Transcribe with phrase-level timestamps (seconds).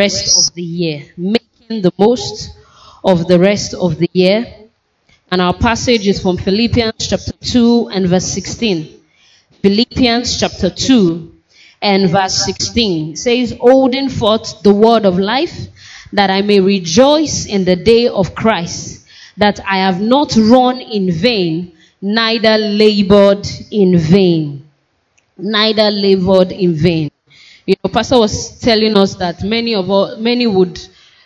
[0.00, 1.04] rest of the year.
[1.16, 2.56] Making the most
[3.04, 4.46] of the rest of the year.
[5.30, 9.00] And our passage is from Philippians chapter 2 and verse 16.
[9.62, 11.34] Philippians chapter 2
[11.82, 15.68] and verse 16 it says, Holding forth the word of life,
[16.12, 19.06] that I may rejoice in the day of Christ,
[19.36, 24.66] that I have not run in vain, neither labored in vain.
[25.38, 27.10] Neither labored in vain.
[27.66, 30.80] You know, Pastor was telling us that many of all, many would,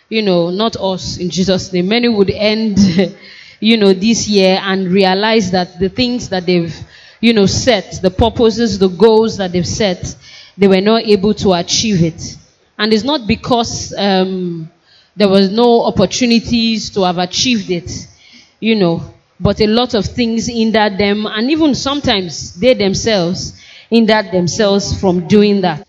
[0.09, 2.77] you know, not us in Jesus' name, many would end,
[3.59, 6.75] you know, this year and realize that the things that they've,
[7.21, 10.15] you know, set, the purposes, the goals that they've set,
[10.57, 12.37] they were not able to achieve it.
[12.77, 14.69] And it's not because um,
[15.15, 18.07] there was no opportunities to have achieved it,
[18.59, 19.01] you know,
[19.39, 23.53] but a lot of things hindered them, and even sometimes they themselves
[23.89, 25.84] hindered themselves from doing that.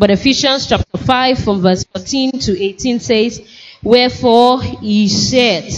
[0.00, 3.46] But Ephesians chapter 5 from verse 14 to 18 says,
[3.82, 5.70] Wherefore he said,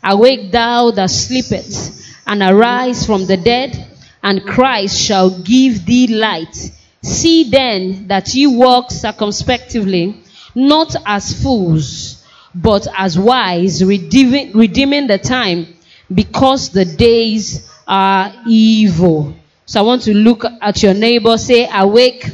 [0.00, 3.84] Awake thou that sleepest, and arise from the dead,
[4.22, 6.54] and Christ shall give thee light.
[7.02, 10.22] See then that ye walk circumspectively,
[10.54, 15.66] not as fools, but as wise, redeeming, redeeming the time,
[16.14, 19.34] because the days are evil.
[19.66, 22.30] So I want to look at your neighbor, say, Awake,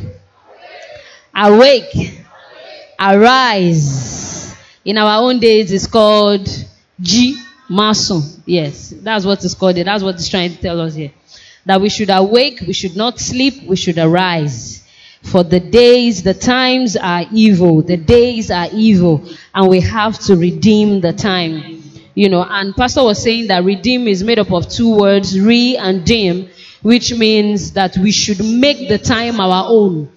[1.35, 2.21] awake,
[2.99, 4.55] arise.
[4.85, 6.49] In our own days, it's called
[7.01, 7.41] G.
[7.69, 8.23] Mason.
[8.47, 9.77] Yes, that's what it's called.
[9.77, 11.13] That's what it's trying to tell us here
[11.67, 14.83] that we should awake, we should not sleep, we should arise.
[15.23, 17.83] For the days, the times are evil.
[17.83, 21.83] The days are evil, and we have to redeem the time.
[22.15, 25.77] You know, and Pastor was saying that redeem is made up of two words, re
[25.77, 26.49] and dim,
[26.83, 30.11] which means that we should make the time our own.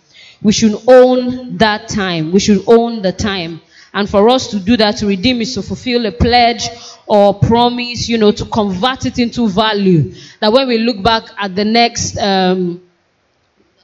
[0.44, 2.32] We should own that time.
[2.32, 3.62] We should own the time.
[3.94, 6.68] And for us to do that, to redeem is to fulfill a pledge
[7.06, 10.14] or promise, you know, to convert it into value.
[10.40, 12.82] That when we look back at the next, um,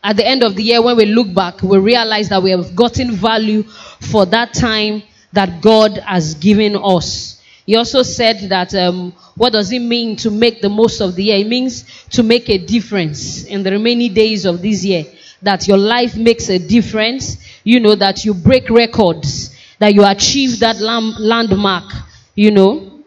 [0.04, 2.76] at the end of the year, when we look back, we realize that we have
[2.76, 5.04] gotten value for that time
[5.34, 7.40] that God has given us.
[7.68, 11.26] He also said that um, what does it mean to make the most of the
[11.26, 11.38] year?
[11.38, 15.06] It means to make a difference in the remaining days of this year.
[15.42, 17.38] That your life makes a difference.
[17.64, 21.92] You know, that you break records, that you achieve that landmark,
[22.36, 23.04] you know.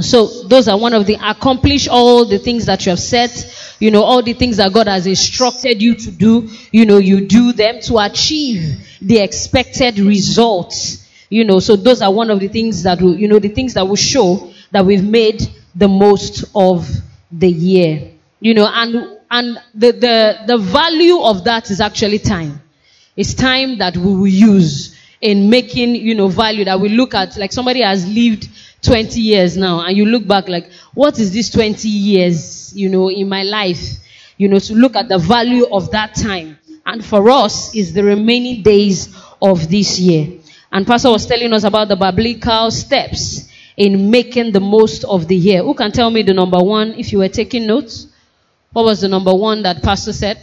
[0.00, 3.92] So those are one of the accomplish all the things that you have set, you
[3.92, 7.52] know, all the things that God has instructed you to do, you know, you do
[7.52, 11.08] them to achieve the expected results.
[11.30, 13.74] You know, so those are one of the things that will, you know, the things
[13.74, 15.42] that will show that we've made
[15.76, 16.88] the most of
[17.30, 18.10] the year.
[18.40, 22.62] You know, and and the the, the value of that is actually time.
[23.16, 27.36] It's time that we will use in making, you know, value that we look at
[27.36, 28.48] like somebody has lived
[28.82, 33.10] 20 years now and you look back like, what is this 20 years, you know,
[33.10, 33.80] in my life?
[34.36, 36.58] You know, to look at the value of that time.
[36.86, 40.38] And for us is the remaining days of this year.
[40.70, 45.36] And Pastor was telling us about the biblical steps in making the most of the
[45.36, 45.62] year.
[45.64, 48.08] Who can tell me the number one if you were taking notes?
[48.74, 50.36] What was the number one that Pastor said?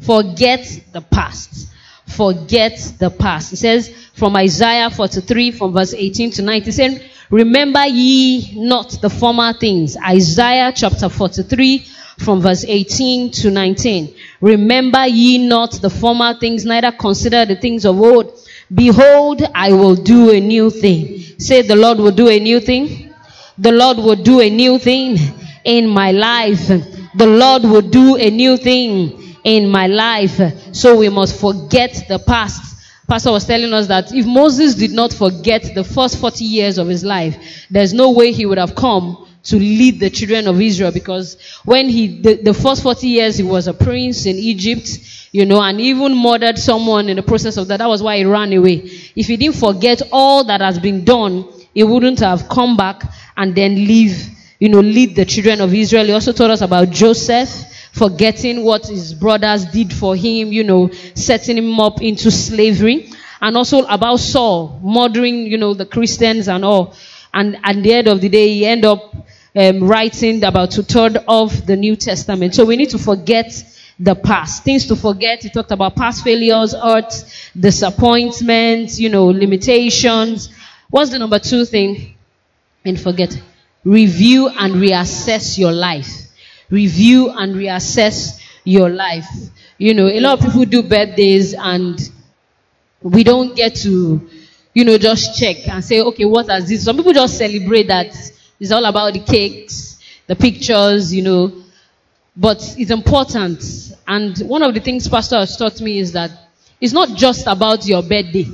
[0.00, 1.68] Forget the past.
[2.08, 3.52] Forget the past.
[3.52, 6.68] It says from Isaiah 43 from verse 18 to 19.
[6.68, 9.96] It says, Remember ye not the former things.
[9.96, 11.86] Isaiah chapter 43
[12.18, 14.12] from verse 18 to 19.
[14.40, 18.36] Remember ye not the former things, neither consider the things of old.
[18.74, 21.20] Behold, I will do a new thing.
[21.38, 23.14] Say the Lord will do a new thing.
[23.56, 26.66] The Lord will do a new thing in my life.
[27.14, 30.40] The Lord will do a new thing in my life.
[30.72, 32.66] So we must forget the past.
[33.08, 36.86] Pastor was telling us that if Moses did not forget the first 40 years of
[36.86, 40.92] his life, there's no way he would have come to lead the children of Israel
[40.92, 44.88] because when he, the, the first 40 years he was a prince in Egypt,
[45.32, 47.78] you know, and even murdered someone in the process of that.
[47.78, 48.76] That was why he ran away.
[49.16, 53.02] If he didn't forget all that has been done, he wouldn't have come back
[53.36, 54.28] and then leave,
[54.60, 56.04] you know, lead the children of Israel.
[56.04, 57.48] He also told us about Joseph
[57.92, 63.10] forgetting what his brothers did for him, you know, setting him up into slavery.
[63.40, 66.94] And also about Saul, murdering, you know, the Christians and all.
[67.32, 69.16] And at the end of the day, he ended up
[69.56, 72.54] um, writing about two thirds of the New Testament.
[72.54, 73.50] So we need to forget
[73.98, 74.62] the past.
[74.62, 75.42] Things to forget.
[75.42, 77.12] He talked about past failures, hurt,
[77.58, 80.50] disappointments, you know, limitations.
[80.90, 82.14] What's the number two thing?
[82.84, 83.40] And forget.
[83.84, 86.08] Review and reassess your life.
[86.70, 89.26] Review and reassess your life.
[89.78, 91.98] You know, a lot of people do birthdays and
[93.02, 94.28] We don't get to,
[94.74, 96.84] you know, just check and say, okay, what has this?
[96.84, 98.14] Some people just celebrate that.
[98.60, 101.52] It's all about the cakes, the pictures, you know.
[102.36, 103.62] But it's important.
[104.06, 106.30] And one of the things Pastor has taught me is that
[106.80, 108.46] it's not just about your birthday.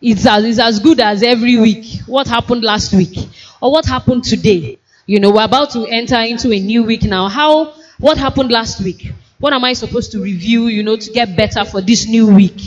[0.00, 2.00] It's as, it's as good as every week.
[2.06, 3.16] What happened last week?
[3.64, 4.78] Or what happened today?
[5.06, 7.28] You know, we're about to enter into a new week now.
[7.28, 9.10] How, what happened last week?
[9.38, 12.60] What am I supposed to review, you know, to get better for this new week?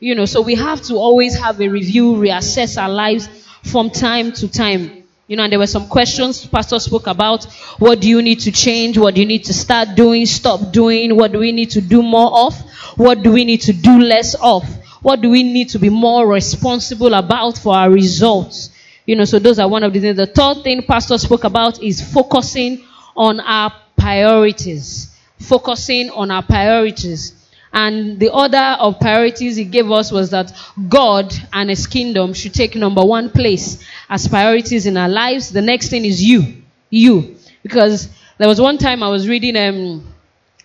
[0.00, 3.28] You know, so we have to always have a review, reassess our lives
[3.62, 5.04] from time to time.
[5.26, 7.44] You know, and there were some questions Pastor spoke about.
[7.78, 8.96] What do you need to change?
[8.96, 11.14] What do you need to start doing, stop doing?
[11.14, 12.58] What do we need to do more of?
[12.96, 14.64] What do we need to do less of?
[15.02, 18.70] What do we need to be more responsible about for our results?
[19.08, 20.18] You know, so those are one of the things.
[20.18, 22.84] The third thing Pastor spoke about is focusing
[23.16, 25.16] on our priorities.
[25.38, 27.32] Focusing on our priorities.
[27.72, 30.52] And the order of priorities he gave us was that
[30.90, 35.52] God and his kingdom should take number one place as priorities in our lives.
[35.52, 36.60] The next thing is you.
[36.90, 37.36] You.
[37.62, 40.06] Because there was one time I was reading um,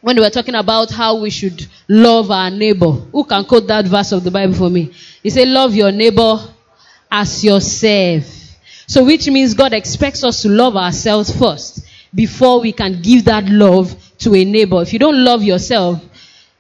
[0.01, 2.91] when they were talking about how we should love our neighbor.
[2.91, 4.91] Who can quote that verse of the Bible for me?
[5.21, 6.52] He said, Love your neighbor
[7.13, 8.25] as yourself.
[8.87, 13.45] So, which means God expects us to love ourselves first before we can give that
[13.45, 14.81] love to a neighbor.
[14.81, 16.03] If you don't love yourself,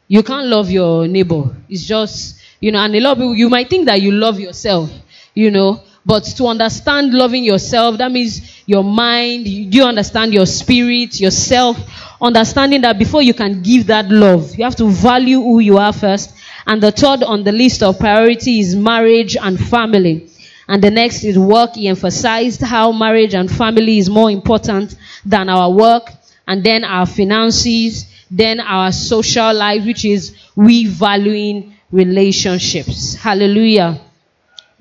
[0.07, 1.55] you can't love your neighbor.
[1.67, 4.39] It's just, you know, and a lot of people, you might think that you love
[4.39, 4.91] yourself,
[5.33, 10.45] you know, but to understand loving yourself, that means your mind, do you understand your
[10.45, 11.77] spirit, yourself,
[12.21, 15.93] understanding that before you can give that love, you have to value who you are
[15.93, 16.35] first.
[16.67, 20.29] And the third on the list of priority is marriage and family.
[20.73, 21.75] And the next is work.
[21.75, 26.09] He emphasized how marriage and family is more important than our work,
[26.47, 33.13] and then our finances, then our social life, which is we valuing relationships.
[33.13, 34.01] Hallelujah.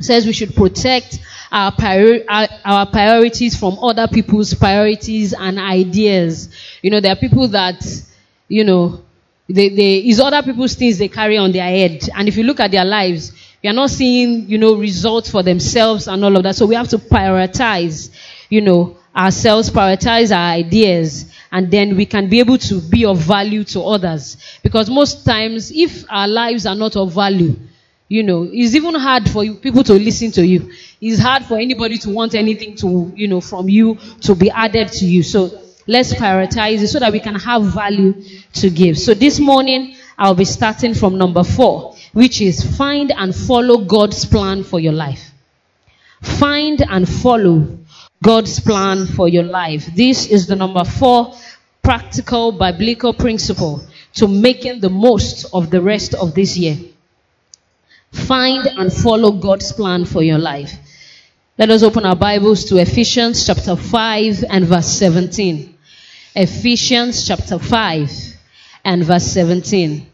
[0.01, 1.19] Says we should protect
[1.51, 6.49] our, priori- our, our, priorities from other people's priorities and ideas.
[6.81, 7.85] You know, there are people that,
[8.49, 9.03] you know,
[9.47, 12.09] they, they, it's other people's things they carry on their head.
[12.15, 15.43] And if you look at their lives, you are not seeing, you know, results for
[15.43, 16.57] themselves and all of that.
[16.57, 18.11] So we have to prioritize,
[18.51, 23.19] you know, ourselves, prioritize our ideas, and then we can be able to be of
[23.19, 24.37] value to others.
[24.63, 27.55] Because most times, if our lives are not of value,
[28.09, 30.73] you know, it's even hard for you, people to listen to you.
[31.01, 34.89] It's hard for anybody to want anything to, you know, from you to be added
[34.89, 35.23] to you.
[35.23, 38.23] So let's prioritize it so that we can have value
[38.55, 38.99] to give.
[38.99, 44.25] So this morning, I'll be starting from number four, which is find and follow God's
[44.25, 45.31] plan for your life.
[46.21, 47.79] Find and follow
[48.23, 49.87] God's plan for your life.
[49.95, 51.35] This is the number four
[51.83, 56.79] practical biblical principle to making the most of the rest of this year.
[58.13, 60.73] Find and follow God's plan for your life.
[61.59, 65.75] Let us open our Bibles to Ephesians chapter 5 and verse 17.
[66.35, 68.11] Ephesians chapter 5
[68.85, 70.07] and verse 17.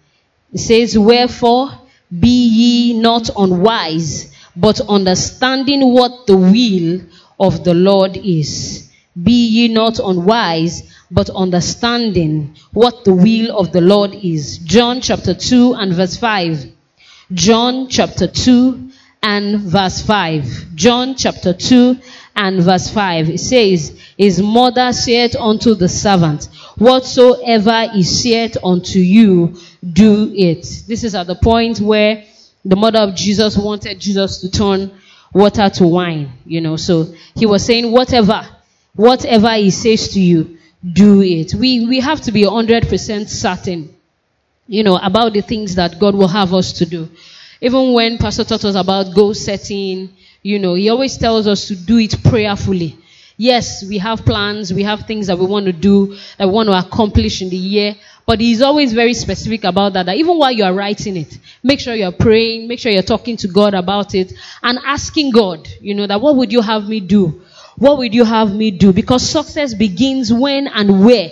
[0.53, 1.71] It says, Wherefore
[2.17, 7.01] be ye not unwise, but understanding what the will
[7.39, 8.91] of the Lord is.
[9.21, 14.59] Be ye not unwise, but understanding what the will of the Lord is.
[14.59, 16.67] John chapter 2 and verse 5.
[17.33, 18.91] John chapter 2
[19.23, 20.75] and verse 5.
[20.75, 21.99] John chapter 2
[22.37, 23.31] and verse 5.
[23.31, 30.63] It says, His mother said unto the servant, Whatsoever he said unto you, do it.
[30.87, 32.25] This is at the point where
[32.65, 34.93] the mother of Jesus wanted Jesus to turn
[35.33, 36.77] water to wine, you know.
[36.77, 38.47] So he was saying, whatever,
[38.95, 40.59] whatever he says to you,
[40.93, 41.55] do it.
[41.55, 43.95] We, we have to be 100% certain,
[44.67, 47.09] you know, about the things that God will have us to do.
[47.61, 51.77] Even when Pastor taught us about goal setting, you know, he always tells us to
[51.77, 52.97] do it prayerfully.
[53.41, 56.69] Yes, we have plans, we have things that we want to do, that we want
[56.69, 57.95] to accomplish in the year,
[58.27, 61.79] but he's always very specific about that, that even while you are writing it, make
[61.79, 64.33] sure you're praying, make sure you're talking to God about it,
[64.65, 67.41] and asking God, you know, that what would you have me do?
[67.77, 68.93] What would you have me do?
[68.93, 71.31] Because success begins when and where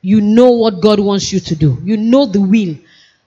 [0.00, 1.76] you know what God wants you to do.
[1.82, 2.76] You know the will.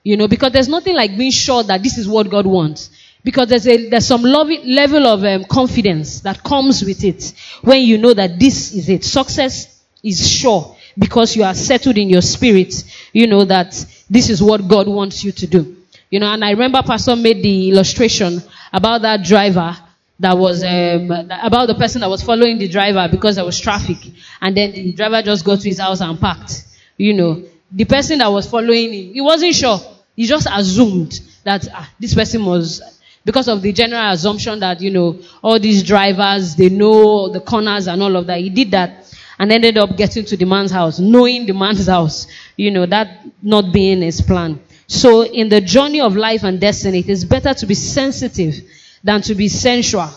[0.03, 2.89] You know, because there's nothing like being sure that this is what God wants.
[3.23, 7.97] Because there's a, there's some level of um, confidence that comes with it when you
[7.97, 9.03] know that this is it.
[9.03, 12.73] Success is sure because you are settled in your spirit,
[13.13, 13.71] you know that
[14.09, 15.77] this is what God wants you to do.
[16.09, 18.41] You know, and I remember Pastor made the illustration
[18.73, 19.77] about that driver
[20.19, 23.97] that was um, about the person that was following the driver because there was traffic,
[24.41, 26.63] and then the driver just got to his house and parked.
[26.97, 29.79] You know, the person that was following him, he wasn't sure.
[30.15, 32.81] He just assumed that ah, this person was
[33.23, 37.87] because of the general assumption that, you know, all these drivers, they know the corners
[37.87, 38.39] and all of that.
[38.39, 42.27] He did that and ended up getting to the man's house, knowing the man's house,
[42.55, 44.59] you know, that not being his plan.
[44.87, 48.55] So in the journey of life and destiny, it is better to be sensitive
[49.03, 50.09] than to be sensual.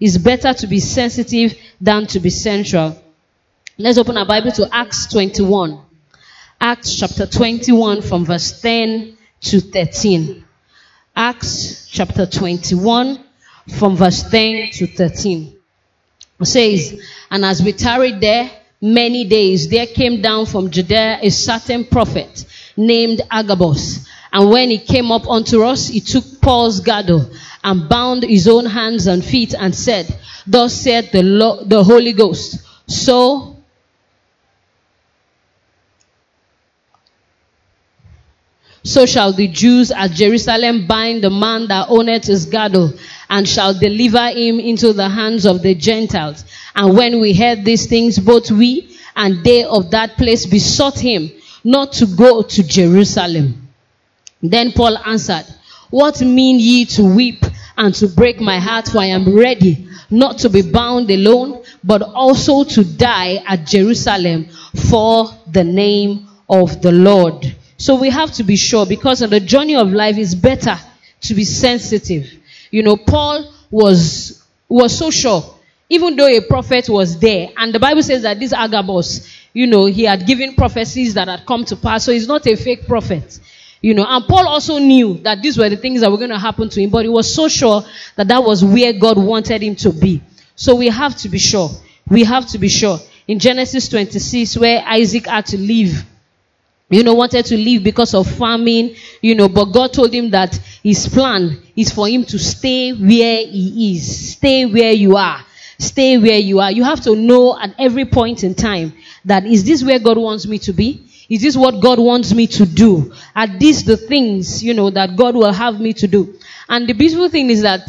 [0.00, 3.02] It's better to be sensitive than to be sensual.
[3.78, 5.80] Let's open our Bible to Acts 21.
[6.60, 10.44] Acts chapter 21 from verse 10 to 13.
[11.20, 13.18] Acts chapter 21
[13.76, 15.52] from verse 10 to 13.
[16.38, 18.48] It says, And as we tarried there
[18.80, 22.44] many days, there came down from Judea a certain prophet
[22.76, 24.06] named Agabus.
[24.32, 27.28] And when he came up unto us, he took Paul's girdle
[27.64, 32.12] and bound his own hands and feet and said, Thus said the, Lord, the Holy
[32.12, 33.57] Ghost, so
[38.88, 42.94] So shall the Jews at Jerusalem bind the man that owneth his girdle,
[43.28, 46.42] and shall deliver him into the hands of the Gentiles.
[46.74, 51.30] And when we heard these things, both we and they of that place besought him
[51.62, 53.68] not to go to Jerusalem.
[54.42, 55.44] Then Paul answered,
[55.90, 57.44] What mean ye to weep
[57.76, 58.88] and to break my heart?
[58.88, 64.48] For I am ready not to be bound alone, but also to die at Jerusalem
[64.88, 67.54] for the name of the Lord.
[67.78, 70.76] So we have to be sure because on the journey of life it's better
[71.22, 72.28] to be sensitive.
[72.72, 75.54] You know, Paul was, was so sure,
[75.88, 79.86] even though a prophet was there, and the Bible says that this Agabus, you know,
[79.86, 83.38] he had given prophecies that had come to pass, so he's not a fake prophet.
[83.80, 86.38] You know, and Paul also knew that these were the things that were going to
[86.38, 87.82] happen to him, but he was so sure
[88.16, 90.20] that that was where God wanted him to be.
[90.56, 91.70] So we have to be sure.
[92.08, 92.98] We have to be sure.
[93.28, 96.04] In Genesis 26, where Isaac had to leave
[96.90, 100.54] you know, wanted to leave because of famine, you know, but God told him that
[100.82, 104.32] his plan is for him to stay where he is.
[104.32, 105.44] Stay where you are.
[105.78, 106.72] Stay where you are.
[106.72, 108.94] You have to know at every point in time
[109.26, 111.04] that is this where God wants me to be?
[111.28, 113.12] Is this what God wants me to do?
[113.36, 116.38] Are these the things, you know, that God will have me to do?
[116.70, 117.82] And the beautiful thing is that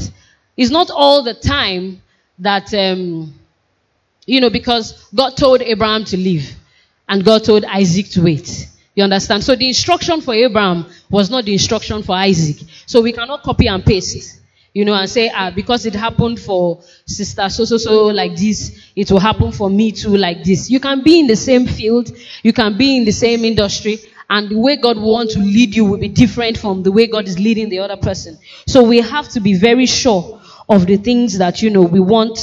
[0.58, 2.02] it's not all the time
[2.40, 3.34] that, um,
[4.26, 6.54] you know, because God told Abraham to leave
[7.08, 8.68] and God told Isaac to wait.
[9.00, 9.46] You understand?
[9.46, 12.68] So the instruction for Abraham was not the instruction for Isaac.
[12.86, 14.42] So we cannot copy and paste,
[14.74, 18.92] you know, and say, ah, because it happened for sister so, so, so like this,
[18.98, 20.70] it will happen for me too like this.
[20.70, 22.12] You can be in the same field,
[22.44, 25.86] you can be in the same industry, and the way God wants to lead you
[25.86, 28.38] will be different from the way God is leading the other person.
[28.68, 32.38] So we have to be very sure of the things that, you know, we want,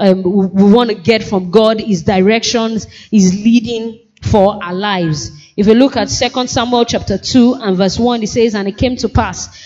[0.00, 5.39] um, we want to get from God, His directions, His leading for our lives.
[5.60, 8.78] If you look at 2 Samuel chapter 2 and verse 1, it says, And it
[8.78, 9.62] came to pass,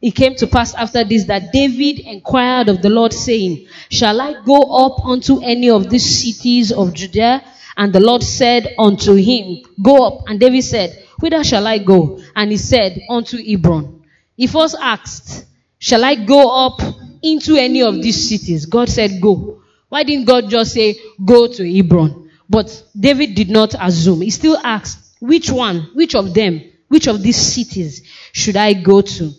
[0.00, 4.42] it came to pass after this that David inquired of the Lord, saying, Shall I
[4.42, 7.44] go up unto any of these cities of Judea?
[7.76, 10.24] And the Lord said unto him, Go up.
[10.26, 12.18] And David said, Whither shall I go?
[12.34, 14.02] And he said, Unto Hebron.
[14.38, 15.44] He first asked,
[15.78, 16.80] Shall I go up
[17.22, 18.64] into any of these cities?
[18.64, 19.60] God said, Go.
[19.90, 22.30] Why didn't God just say, Go to Hebron?
[22.48, 24.22] But David did not assume.
[24.22, 29.00] He still asked, which one, which of them, which of these cities should I go
[29.00, 29.32] to?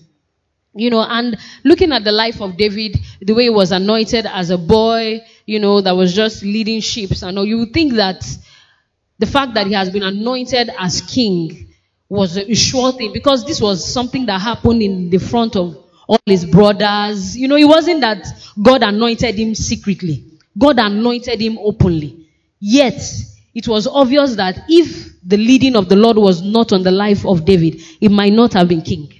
[0.73, 4.49] You know, and looking at the life of David, the way he was anointed as
[4.51, 8.23] a boy, you know, that was just leading ships, I know you would think that
[9.19, 11.73] the fact that he has been anointed as king
[12.09, 16.19] was a sure thing because this was something that happened in the front of all
[16.25, 17.37] his brothers.
[17.37, 18.25] You know, it wasn't that
[18.61, 20.25] God anointed him secretly.
[20.57, 22.27] God anointed him openly.
[22.59, 23.01] Yet,
[23.53, 27.25] it was obvious that if the leading of the Lord was not on the life
[27.25, 29.13] of David, he might not have been king.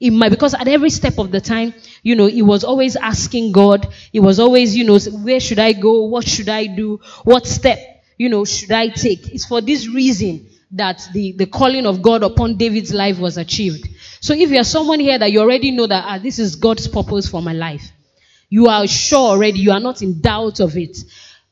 [0.00, 3.52] It might, because at every step of the time, you know, he was always asking
[3.52, 3.92] God.
[4.12, 6.04] He was always, you know, where should I go?
[6.04, 7.00] What should I do?
[7.24, 7.78] What step,
[8.16, 9.28] you know, should I take?
[9.34, 13.88] It's for this reason that the, the calling of God upon David's life was achieved.
[14.20, 17.28] So if you're someone here that you already know that ah, this is God's purpose
[17.28, 17.90] for my life,
[18.50, 20.96] you are sure already, you are not in doubt of it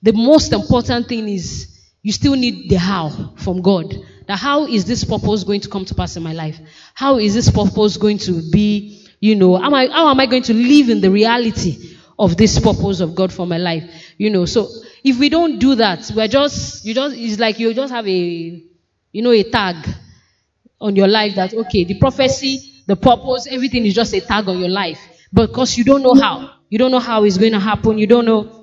[0.03, 1.76] the most important thing is
[2.07, 3.93] you still need the how from God.
[4.29, 6.57] That how is this purpose going to come to pass in my life?
[6.95, 10.45] How is this purpose going to be, you know, am I, how am I going
[10.45, 13.83] to live in the reality of this purpose of God for my life?
[14.19, 14.69] You know, so
[15.03, 18.63] if we don't do that, we're just, you just, it's like you just have a,
[19.11, 19.75] you know, a tag
[20.81, 24.61] on your life that, okay, the prophecy, the purpose, everything is just a tag on
[24.61, 25.01] your life.
[25.35, 26.53] Because you don't know how.
[26.69, 27.99] You don't know how it's going to happen.
[27.99, 28.57] You don't know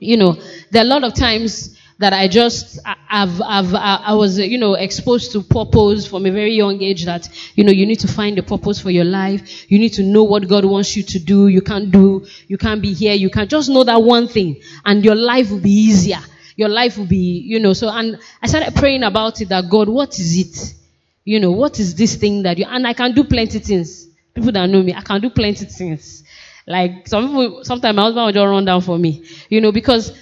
[0.00, 0.34] you know,
[0.70, 2.78] there are a lot of times that I just,
[3.10, 7.28] I've, I've, I was, you know, exposed to purpose from a very young age that,
[7.54, 9.70] you know, you need to find a purpose for your life.
[9.70, 11.48] You need to know what God wants you to do.
[11.48, 13.12] You can't do, you can't be here.
[13.12, 16.20] You can't just know that one thing and your life will be easier.
[16.56, 19.90] Your life will be, you know, so, and I started praying about it that God,
[19.90, 20.74] what is it?
[21.26, 24.08] You know, what is this thing that you, and I can do plenty things.
[24.32, 26.24] People that know me, I can do plenty things.
[26.66, 30.18] Like some people, sometimes my husband will just run down for me, you know, because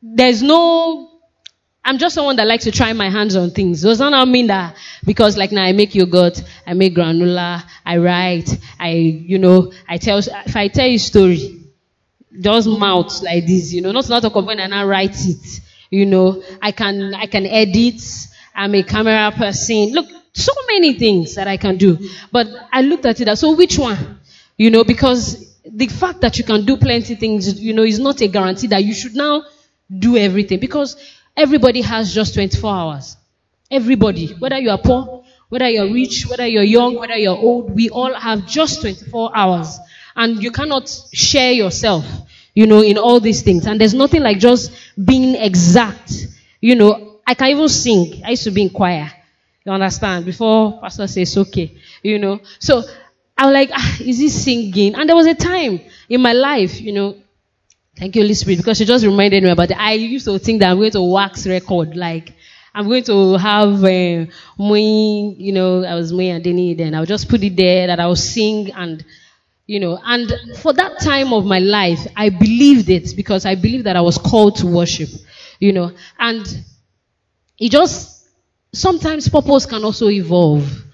[0.00, 1.17] there's no
[1.88, 3.80] I'm just someone that likes to try my hands on things.
[3.80, 4.76] Does that not mean that
[5.06, 9.96] because like now I make yogurt, I make granola, I write, I, you know, I
[9.96, 11.62] tell, if I tell you story,
[12.38, 16.04] just mouth like this, you know, not not talk about when I write it, you
[16.04, 18.02] know, I can, I can edit,
[18.54, 19.92] I'm a camera person.
[19.92, 21.96] Look, so many things that I can do.
[22.30, 24.20] But I looked at it, as so which one?
[24.58, 28.20] You know, because the fact that you can do plenty things, you know, is not
[28.20, 29.44] a guarantee that you should now
[29.98, 30.96] do everything because
[31.38, 33.16] Everybody has just 24 hours.
[33.70, 37.90] Everybody, whether you are poor, whether you're rich, whether you're young, whether you're old, we
[37.90, 39.78] all have just 24 hours.
[40.16, 42.04] And you cannot share yourself,
[42.54, 43.68] you know, in all these things.
[43.68, 46.26] And there's nothing like just being exact.
[46.60, 48.20] You know, I can even sing.
[48.24, 49.08] I used to be in choir.
[49.64, 50.24] You understand?
[50.24, 52.40] Before pastor says okay, you know.
[52.58, 52.82] So
[53.36, 54.96] I was like, ah, is he singing?
[54.96, 57.16] And there was a time in my life, you know,
[57.98, 59.76] Thank you, Holy Spirit, because she just reminded me about it.
[59.78, 62.32] I used to think that I'm going to wax record, like
[62.74, 64.26] I'm going to have uh,
[64.56, 66.94] you know, I was Moi and Denny then.
[66.94, 69.04] I'll just put it there that I'll sing and,
[69.66, 73.84] you know, and for that time of my life, I believed it because I believed
[73.86, 75.08] that I was called to worship,
[75.58, 76.46] you know, and
[77.58, 78.28] it just,
[78.72, 80.84] sometimes purpose can also evolve.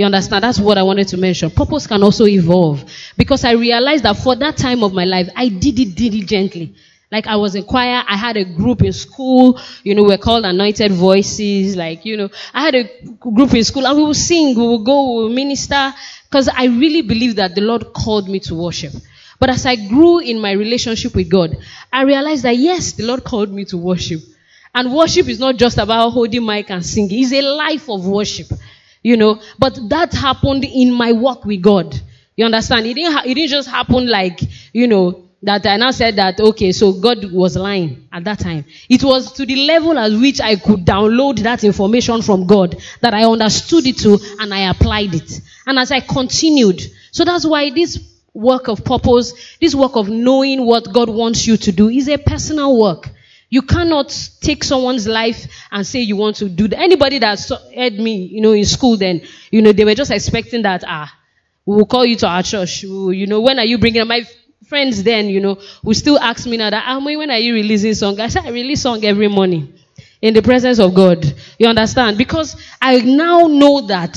[0.00, 0.42] You understand?
[0.44, 1.50] That's what I wanted to mention.
[1.50, 2.90] Purpose can also evolve.
[3.18, 6.74] Because I realized that for that time of my life, I did it diligently.
[7.12, 10.46] Like I was in choir, I had a group in school, you know, we're called
[10.46, 12.84] Anointed Voices, like, you know, I had a
[13.20, 15.92] group in school and we would sing, we would go, we would minister,
[16.30, 18.94] because I really believe that the Lord called me to worship.
[19.38, 21.58] But as I grew in my relationship with God,
[21.92, 24.22] I realized that yes, the Lord called me to worship.
[24.74, 27.22] And worship is not just about holding mic and singing.
[27.22, 28.46] It's a life of worship.
[29.02, 31.98] You know, but that happened in my walk with God.
[32.36, 32.86] You understand?
[32.86, 34.40] It didn't, ha- it didn't just happen like,
[34.72, 38.66] you know, that I now said that, okay, so God was lying at that time.
[38.90, 43.14] It was to the level at which I could download that information from God that
[43.14, 45.40] I understood it to and I applied it.
[45.66, 47.98] And as I continued, so that's why this
[48.34, 52.18] work of purpose, this work of knowing what God wants you to do is a
[52.18, 53.08] personal work.
[53.50, 56.78] You cannot take someone's life and say you want to do that.
[56.78, 57.40] Anybody that
[57.74, 61.12] heard me, you know, in school then, you know, they were just expecting that, ah,
[61.66, 62.84] we will call you to our church.
[62.84, 64.22] Will, you know, when are you bringing my
[64.66, 67.94] friends then, you know, will still ask me now that, ah, when are you releasing
[67.94, 68.20] song?
[68.20, 69.74] I said, I release song every morning
[70.22, 71.24] in the presence of God.
[71.58, 72.18] You understand?
[72.18, 74.16] Because I now know that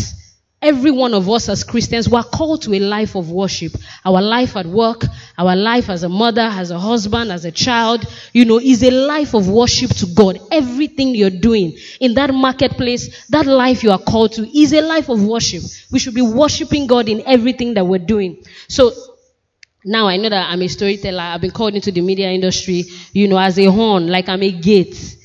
[0.63, 3.73] Every one of us as Christians, we're called to a life of worship.
[4.06, 5.04] Our life at work,
[5.38, 8.89] our life as a mother, as a husband, as a child, you know, is a
[8.89, 10.39] life of worship to God.
[10.52, 15.10] Everything you're doing in that marketplace, that life you are called to is a life
[15.10, 15.63] of worship.
[15.91, 18.45] We should be worshiping God in everything that we're doing.
[18.69, 18.93] So,
[19.84, 21.23] now I know that I'm a storyteller.
[21.23, 24.52] I've been called into the media industry, you know, as a horn, like I'm a
[24.52, 25.17] gate.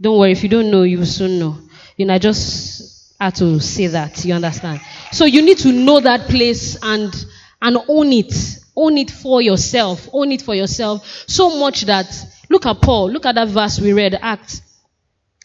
[0.00, 1.58] Don't worry, if you don't know, you will soon know.
[1.96, 2.83] You know, I just
[3.24, 4.22] how to say that.
[4.24, 4.80] You understand?
[5.12, 7.12] So you need to know that place and
[7.62, 8.34] and own it.
[8.76, 10.08] Own it for yourself.
[10.12, 11.06] Own it for yourself.
[11.26, 12.06] So much that
[12.50, 13.10] look at Paul.
[13.10, 14.60] Look at that verse we read, Acts.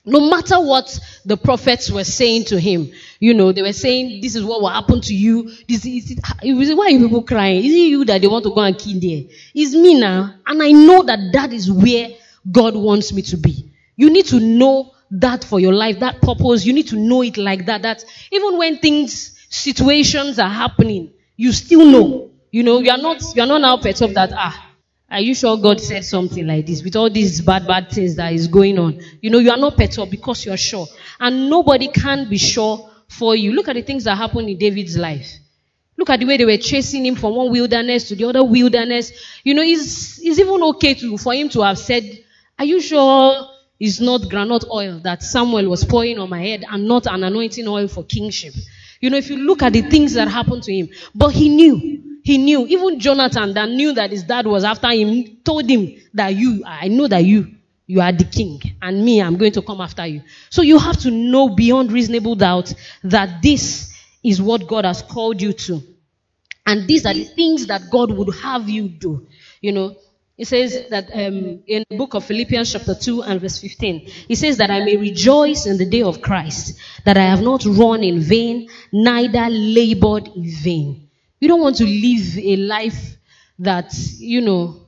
[0.06, 4.36] No matter what the prophets were saying to him, you know, they were saying, this
[4.36, 5.52] is what will happen to you.
[5.68, 7.63] This is, it, why are you people crying?
[7.63, 9.24] Is it you that they want to go and kill there?
[9.54, 10.36] It's me now.
[10.48, 12.10] And I know that that is where
[12.50, 13.72] God wants me to be.
[13.96, 16.65] You need to know that for your life, that purpose.
[16.65, 17.82] You need to know it like that.
[17.82, 22.32] That even when things, situations are happening, you still know.
[22.52, 24.69] You know, you are not, you are not now perturbed that, ah,
[25.12, 28.34] are you sure God said something like this with all these bad, bad things that
[28.34, 29.00] is going on?
[29.22, 30.88] You know, you are not perturbed because you are sure.
[31.19, 33.54] And nobody can be sure for you.
[33.54, 35.32] Look at the things that happened in David's life.
[35.98, 39.12] Look at the way they were chasing him from one wilderness to the other wilderness.
[39.43, 42.04] You know, it's, it's even okay to, for him to have said,
[42.58, 43.48] are you sure
[43.80, 47.68] is not granite oil that Samuel was pouring on my head and not an anointing
[47.68, 48.54] oil for kingship.
[49.00, 52.20] You know, if you look at the things that happened to him, but he knew,
[52.24, 56.36] he knew, even Jonathan that knew that his dad was after him told him that
[56.36, 57.56] you, I know that you,
[57.88, 60.22] you are the king and me, I'm going to come after you.
[60.50, 65.42] So you have to know beyond reasonable doubt that this is what God has called
[65.42, 65.82] you to.
[66.65, 69.26] And these are the things that God would have you do.
[69.62, 69.96] You know,
[70.39, 74.38] It says that um, in the book of Philippians, chapter 2 and verse 15, it
[74.38, 78.04] says that I may rejoice in the day of Christ, that I have not run
[78.04, 81.10] in vain, neither labored in vain.
[81.41, 83.17] You don't want to live a life
[83.60, 84.88] that, you know,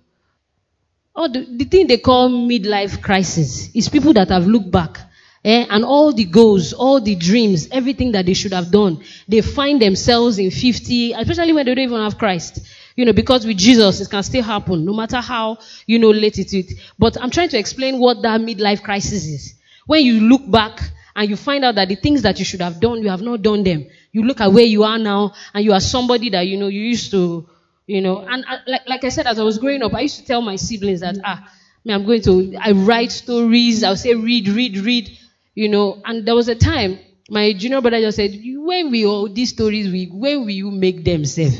[1.14, 5.00] oh, the, the thing they call midlife crisis is people that have looked back
[5.44, 5.66] Eh?
[5.70, 9.82] And all the goals, all the dreams, everything that they should have done, they find
[9.82, 12.60] themselves in 50, especially when they don't even have Christ.
[12.96, 16.40] You know, because with Jesus, it can still happen, no matter how, you know, late
[16.40, 16.80] it is.
[17.00, 19.56] But I'm trying to explain what that midlife crisis is.
[19.86, 20.80] When you look back
[21.16, 23.42] and you find out that the things that you should have done, you have not
[23.42, 23.88] done them.
[24.12, 26.82] You look at where you are now and you are somebody that, you know, you
[26.82, 27.48] used to,
[27.88, 30.02] you know, and I, uh, like, like I said, as I was growing up, I
[30.02, 31.52] used to tell my siblings that, ah,
[31.88, 35.18] I'm going to, I write stories, I'll say read, read, read,
[35.56, 37.00] you know, and there was a time
[37.32, 41.24] my junior brother just said, when we all these stories, when will you make them
[41.24, 41.54] safe?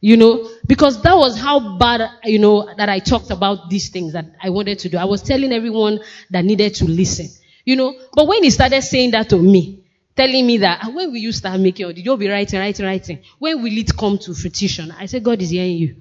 [0.00, 4.12] You know, because that was how bad, you know, that I talked about these things
[4.12, 4.96] that I wanted to do.
[4.96, 7.26] I was telling everyone that needed to listen,
[7.64, 7.98] you know.
[8.14, 9.82] But when he started saying that to me,
[10.14, 12.86] telling me that, ah, when will you start making, or did you be writing, writing,
[12.86, 13.18] writing?
[13.40, 14.92] When will it come to fruition?
[14.92, 15.96] I said, God is hearing you.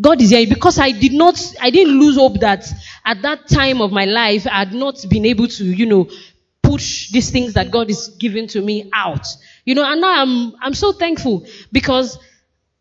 [0.00, 2.66] God is hearing because I did not, I didn't lose hope that
[3.04, 6.08] at that time of my life, I had not been able to, you know,
[6.62, 9.26] push these things that God is giving to me out.
[9.66, 12.18] You know, and now I'm, I'm so thankful because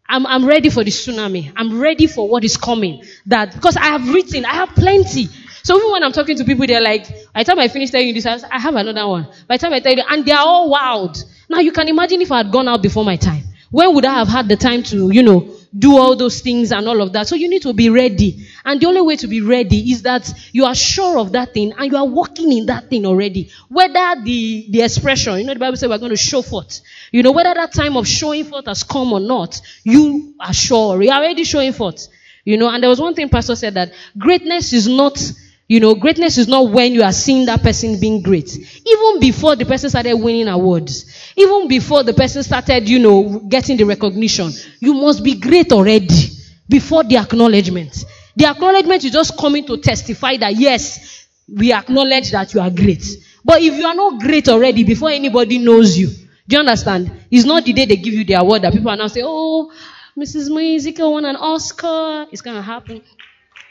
[0.10, 1.54] I'm, I'm ready for the tsunami.
[1.56, 3.04] I'm ready for what is coming.
[3.28, 5.30] That, because I have written, I have plenty.
[5.64, 8.08] So even when I'm talking to people, they're like, by the time I finish telling
[8.08, 9.28] you this, I have another one.
[9.48, 11.24] By the time I tell you, and they're all wild.
[11.48, 13.44] Now you can imagine if I had gone out before my time.
[13.70, 16.88] When would I have had the time to, you know, do all those things and
[16.88, 17.28] all of that?
[17.28, 18.48] So you need to be ready.
[18.66, 21.74] And the only way to be ready is that you are sure of that thing
[21.78, 23.52] and you are working in that thing already.
[23.68, 26.82] Whether the, the expression, you know, the Bible says we're going to show forth.
[27.12, 31.02] You know, whether that time of showing forth has come or not, you are sure.
[31.02, 32.08] You are already showing forth.
[32.46, 35.22] You know, and there was one thing Pastor said that greatness is not
[35.70, 38.58] you know, greatness is not when you are seeing that person being great.
[38.58, 41.06] Even before the person started winning awards,
[41.38, 46.32] even before the person started, you know, getting the recognition, you must be great already
[46.68, 48.04] before the acknowledgement.
[48.36, 53.06] The acknowledgement is just coming to testify that yes, we acknowledge that you are great.
[53.46, 57.12] But if you are not great already before anybody knows you, do you understand?
[57.30, 59.72] It's not the day they give you the award that people are now saying, oh,
[60.18, 60.50] Mrs.
[60.52, 62.26] Musica won an Oscar.
[62.32, 63.04] It's going to happen.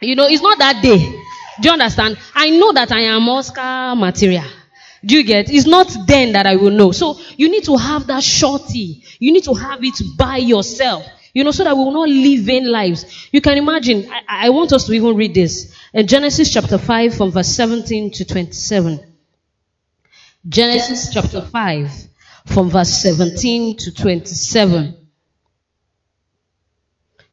[0.01, 0.99] You know, it's not that day.
[1.61, 2.19] Do you understand?
[2.35, 4.45] I know that I am Oscar material.
[5.05, 5.51] Do you get?
[5.51, 6.93] It's not then that I will know.
[6.93, 9.03] So you need to have that shorty.
[9.19, 11.05] You need to have it by yourself.
[11.35, 13.29] You know, so that we will not live vain lives.
[13.33, 15.75] You can imagine, I, I want us to even read this.
[15.93, 19.01] In Genesis chapter 5 from verse 17 to 27.
[20.49, 21.91] Genesis chapter 5
[22.47, 24.98] from verse 17 to 27.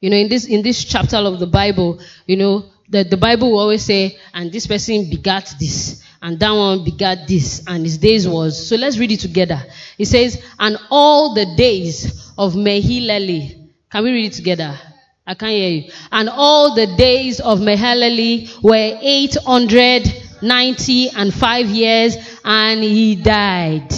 [0.06, 3.54] You know, in this, in this chapter of the Bible, you know, the, the Bible
[3.54, 7.98] will always say, and this person begat this, and that one begat this, and his
[7.98, 8.70] days was.
[8.70, 9.64] So let's read it together.
[9.98, 13.72] It says, and all the days of Mahileli.
[13.90, 14.80] Can we read it together?
[15.26, 15.92] I can't hear you.
[16.12, 23.92] And all the days of Mahalalel were 890 and five years, and he died.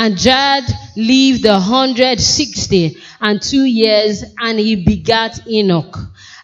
[0.00, 0.64] And Jared
[0.96, 5.94] lived a 160 and two years, and he begat Enoch.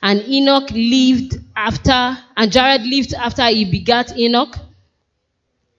[0.03, 4.59] And Enoch lived after, and Jared lived after he begat Enoch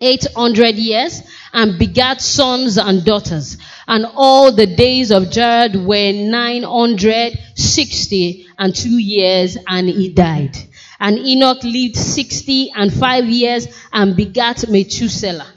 [0.02, 1.22] 800 years
[1.54, 3.60] and begat sons and daughters.
[3.88, 10.58] And all the days of Jared were 960 and two years and he died.
[11.00, 15.54] And Enoch lived 60 and five years and begat Methuselah.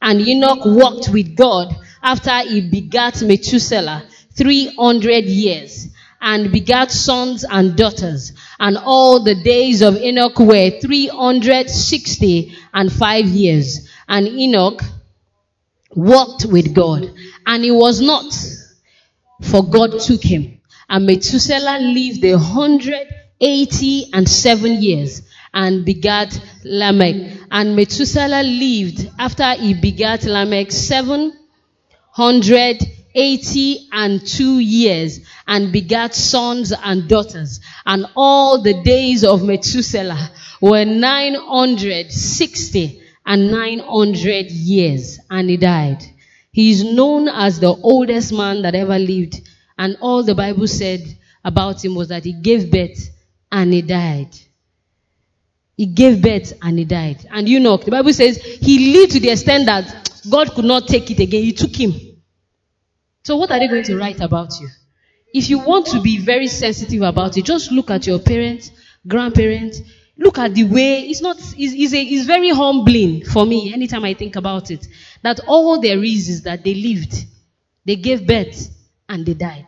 [0.00, 5.88] And Enoch walked with God after he begat Methuselah 300 years
[6.20, 8.32] and begat sons and daughters.
[8.58, 13.88] And all the days of Enoch were 360 and five years.
[14.08, 14.82] And Enoch
[15.94, 17.12] walked with God.
[17.46, 18.32] And he was not,
[19.42, 20.60] for God took him.
[20.88, 23.06] And Methuselah lived a hundred
[23.40, 27.32] eighty and seven years and begat Lamech.
[27.50, 31.36] And Methuselah lived after he begat Lamech seven
[32.12, 32.82] hundred
[33.14, 37.60] eighty and two years and begat sons and daughters.
[37.84, 46.04] And all the days of Methuselah were 960 and 900 years and he died.
[46.52, 49.40] He is known as the oldest man that ever lived.
[49.78, 51.00] And all the Bible said
[51.44, 53.10] about him was that he gave birth
[53.50, 54.28] and he died.
[55.80, 57.26] He gave birth and he died.
[57.30, 60.86] And you know, the Bible says he lived to the extent that God could not
[60.86, 61.42] take it again.
[61.42, 61.94] He took him.
[63.24, 64.68] So what are they going to write about you?
[65.32, 68.72] If you want to be very sensitive about it, just look at your parents
[69.08, 69.80] grandparents.
[70.18, 74.04] Look at the way, it's not, it's, it's, a, it's very humbling for me anytime
[74.04, 74.86] I think about it.
[75.22, 77.24] That all there is is that they lived,
[77.86, 78.68] they gave birth,
[79.08, 79.64] and they died.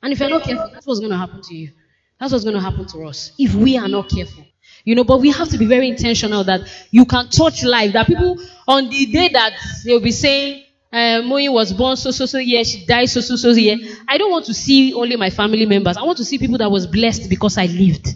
[0.00, 1.72] And if you're not careful, that's what's going to happen to you.
[2.20, 4.44] That's what's going to happen to us if we are not careful.
[4.84, 7.92] You know, but we have to be very intentional that you can touch life.
[7.92, 9.52] That people on the day that
[9.84, 13.36] they'll be saying, uh, Moyi was born so so so year, she died so so
[13.36, 13.76] so year.
[14.08, 15.96] I don't want to see only my family members.
[15.96, 18.08] I want to see people that was blessed because I lived.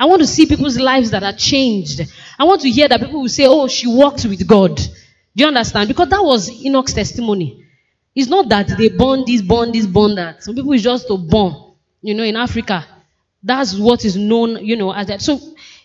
[0.00, 2.00] I want to see people's lives that are changed.
[2.38, 5.46] I want to hear that people will say, "Oh, she walked with God." Do you
[5.46, 5.88] understand?
[5.88, 7.64] Because that was Enoch's testimony.
[8.14, 10.42] It's not that they born this, born this, born that.
[10.42, 11.74] Some people is just to born.
[12.00, 12.86] You know, in Africa,
[13.42, 14.64] that's what is known.
[14.64, 15.20] You know, as that.
[15.20, 15.38] So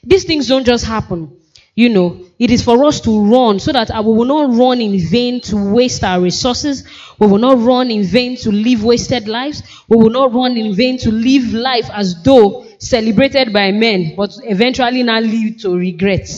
[0.04, 1.38] these things don't just happen.
[1.76, 5.00] You know, it is for us to run so that we will not run in
[5.10, 6.84] vain to waste our resources.
[7.18, 9.64] We will not run in vain to live wasted lives.
[9.88, 14.38] We will not run in vain to live life as though celebrated by men, but
[14.44, 16.30] eventually not lead to regret.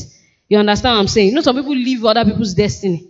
[0.48, 1.30] You understand what I'm saying?
[1.30, 3.10] You know, some people live other people's destiny.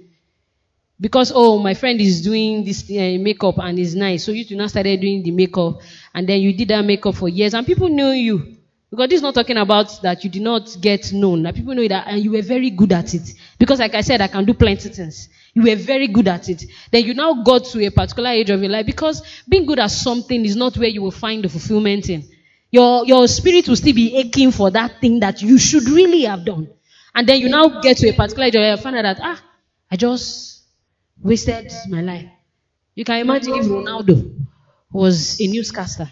[1.00, 4.24] Because, oh, my friend is doing this uh, makeup and is nice.
[4.26, 5.82] So you two now started doing the makeup
[6.14, 8.55] and then you did that makeup for years and people knew you.
[8.96, 11.44] Because this is not talking about that you did not get known.
[11.44, 13.34] That people know that and you were very good at it.
[13.60, 15.28] Because like I said, I can do plenty things.
[15.54, 16.64] You were very good at it.
[16.92, 19.92] Then you now got to a particular age of your life because being good at
[19.92, 22.24] something is not where you will find the fulfillment in.
[22.72, 26.46] Your, your spirit will still be aching for that thing that you should really have
[26.46, 26.70] done.
[27.14, 29.44] And then you now get to a particular age of your find out that, ah,
[29.92, 30.64] I just
[31.22, 32.30] wasted my life.
[32.94, 34.38] You can imagine if Ronaldo
[34.90, 36.10] was a newscaster.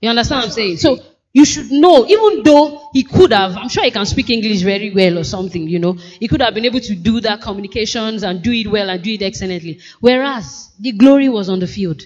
[0.00, 0.76] You understand what I'm saying?
[0.76, 0.98] So
[1.32, 4.92] you should know, even though he could have, I'm sure he can speak English very
[4.92, 8.42] well or something, you know, he could have been able to do that communications and
[8.42, 9.80] do it well and do it excellently.
[10.00, 12.02] Whereas the glory was on the field.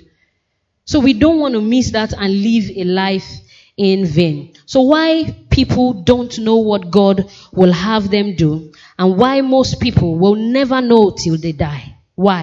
[0.84, 3.28] So we don't want to miss that and live a life
[3.76, 4.54] in vain.
[4.64, 10.16] So why people don't know what God will have them do and why most people
[10.16, 11.96] will never know till they die.
[12.14, 12.42] Why?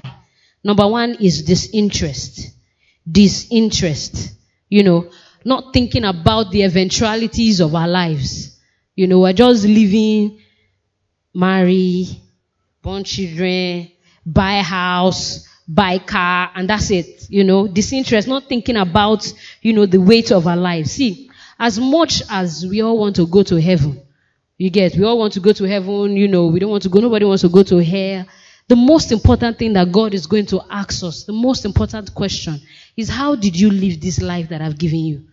[0.62, 2.50] Number one is disinterest.
[3.10, 4.32] Disinterest.
[4.68, 5.10] You know,
[5.44, 8.58] not thinking about the eventualities of our lives.
[8.96, 10.40] You know, we're just living,
[11.34, 12.06] marry,
[12.82, 13.90] born children,
[14.24, 17.28] buy a house, buy a car, and that's it.
[17.28, 19.30] You know, disinterest, not thinking about,
[19.62, 20.92] you know, the weight of our lives.
[20.92, 24.00] See, as much as we all want to go to heaven,
[24.58, 26.88] you get, we all want to go to heaven, you know, we don't want to
[26.88, 28.26] go, nobody wants to go to hell.
[28.68, 32.60] The most important thing that God is going to ask us, the most important question
[32.96, 35.24] is how did you live this life that I've given you?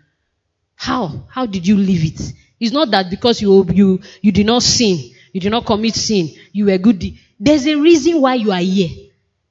[0.82, 1.26] How?
[1.30, 2.34] How did you live it?
[2.60, 6.32] It's not that because you, you, you did not sin, you did not commit sin,
[6.54, 7.04] you were good.
[7.40, 8.90] There's a reason why you are here.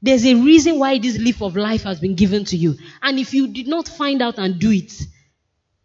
[0.02, 2.74] There's a reason why this leaf of life has been given to you.
[3.00, 4.92] And if you did not find out and do it,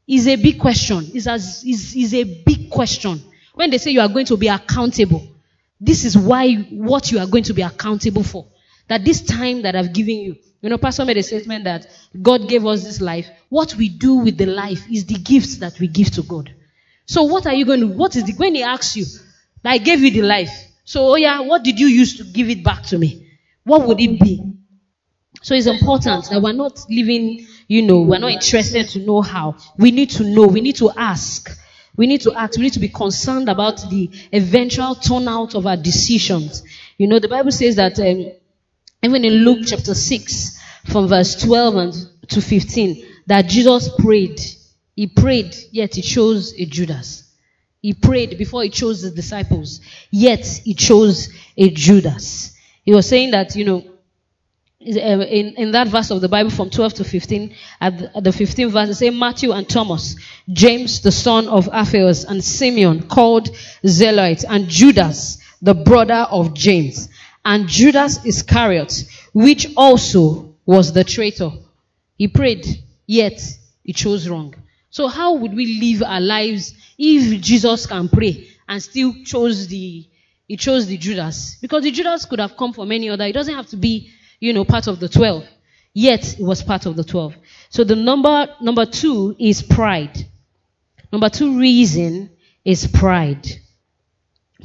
[0.08, 1.12] is a big question.
[1.14, 3.22] It's, as, is, is a big question.
[3.54, 5.28] When they say you are going to be accountable,
[5.80, 8.48] this is why what you are going to be accountable for.
[8.88, 11.86] That this time that I've given you, you know, Pastor made a statement that
[12.20, 13.28] God gave us this life.
[13.50, 16.56] What we do with the life is the gifts that we give to God.
[17.06, 19.06] So what are you going to, what is the, when he asks you,
[19.64, 20.50] I gave you the life.
[20.84, 23.38] So, oh yeah, what did you use to give it back to me?
[23.64, 24.56] What would it be?
[25.44, 29.58] So it's important that we're not living, you know, we're not interested to know how.
[29.78, 30.48] We need to know.
[30.48, 31.48] We need to ask.
[31.96, 32.58] We need to ask.
[32.58, 36.64] We need to be concerned about the eventual turnout of our decisions.
[36.98, 38.32] You know, the Bible says that um,
[39.04, 40.56] even in Luke chapter 6,
[40.86, 41.94] from verse 12 and
[42.30, 44.40] to 15, that Jesus prayed.
[44.96, 47.24] He prayed, yet he chose a Judas.
[47.82, 52.56] He prayed before he chose the disciples, yet he chose a Judas.
[52.84, 56.70] He was saying that, you know, um, in, in that verse of the Bible from
[56.70, 60.16] 12 to 15, at the, at the 15th verse, it says Matthew and Thomas,
[60.52, 63.50] James the son of Alphaeus, and Simeon called
[63.86, 67.10] Zealot, and Judas, the brother of James
[67.46, 71.52] and Judas Iscariot, which also was the traitor.
[72.18, 72.66] He prayed,
[73.06, 73.40] yet
[73.84, 74.56] he chose wrong.
[74.90, 80.08] So how would we live our lives if Jesus can pray and still chose the
[80.48, 81.58] he chose the Judas?
[81.62, 83.26] Because the Judas could have come from any other.
[83.26, 85.46] It doesn't have to be, you know, part of the twelve.
[85.94, 87.36] Yet it was part of the twelve.
[87.70, 90.26] So the number number two is pride.
[91.12, 92.32] Number two reason
[92.64, 93.48] is pride.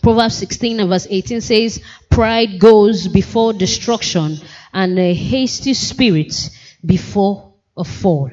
[0.02, 4.38] Proverbs 16 and verse 18 says, Pride goes before destruction
[4.72, 6.50] and a hasty spirit
[6.84, 8.30] before a fall.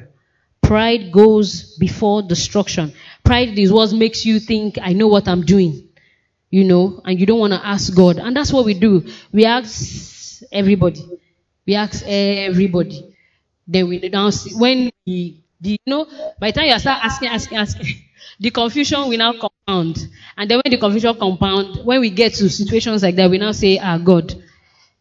[0.62, 2.92] Pride goes before destruction.
[3.24, 5.88] Pride is what makes you think, I know what I'm doing.
[6.50, 8.16] You know, and you don't want to ask God.
[8.16, 9.06] And that's what we do.
[9.32, 11.06] We ask everybody.
[11.66, 13.14] We ask everybody.
[13.66, 16.06] Then we now see, when we you know,
[16.38, 17.94] by the time you start asking, asking, asking,
[18.40, 19.32] the confusion will now
[19.68, 20.08] compound.
[20.36, 23.52] And then when the confusion compound, when we get to situations like that, we now
[23.52, 24.34] say, ah, God,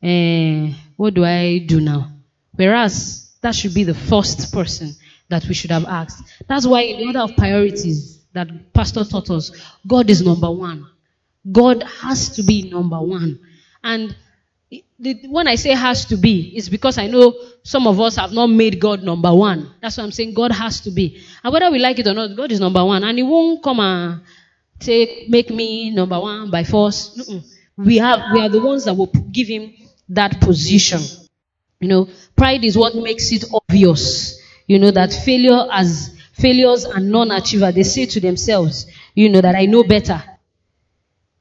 [0.04, 2.12] eh, what do I do now?
[2.54, 4.94] Whereas that should be the first person
[5.30, 6.24] that we should have asked.
[6.48, 9.52] That's why in the order of priorities that Pastor taught us,
[9.86, 10.88] God is number one.
[11.50, 13.40] God has to be number one.
[13.84, 14.16] And
[15.00, 18.34] the, when I say has to be, it's because I know some of us have
[18.34, 19.72] not made God number one.
[19.82, 21.24] That's why I'm saying God has to be.
[21.44, 23.04] And whether we like it or not, God is number one.
[23.04, 24.22] And He won't come and
[24.80, 27.18] take, make me number one by force.
[27.18, 27.44] Mm-mm.
[27.78, 29.74] We have, we are the ones that will give Him
[30.10, 31.02] that position.
[31.80, 34.42] You know, pride is what makes it obvious.
[34.68, 39.56] You know, that failure as failures and non-achiever, they say to themselves, you know, that
[39.56, 40.24] I know better.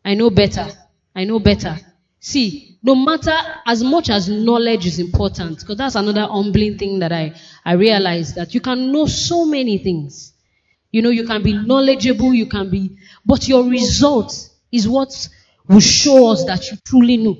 [0.05, 0.69] I know better.
[1.15, 1.77] I know better.
[2.21, 7.13] See, no matter as much as knowledge is important, because that's another humbling thing that
[7.13, 10.33] I, I realized that you can know so many things.
[10.93, 12.97] You know, you can be knowledgeable, you can be,
[13.27, 15.29] but your result is what
[15.69, 17.37] will show us that you truly know.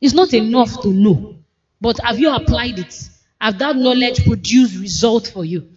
[0.00, 1.36] It's not enough to know,
[1.80, 3.08] but have you applied it?
[3.40, 5.68] Have that knowledge produced result for you?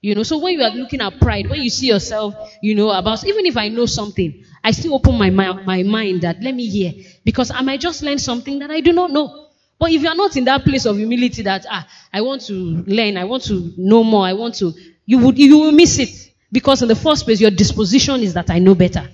[0.00, 2.90] You know, so when you are looking at pride, when you see yourself, you know,
[2.90, 6.54] about, even if I know something, I still open my, my, my mind that let
[6.56, 6.92] me hear.
[7.24, 9.46] Because I might just learn something that I do not know.
[9.78, 12.52] But if you are not in that place of humility that, ah, I want to
[12.86, 14.72] learn, I want to know more, I want to,
[15.06, 16.21] you would, you will miss it.
[16.52, 19.08] Because in the first place, your disposition is that I know better.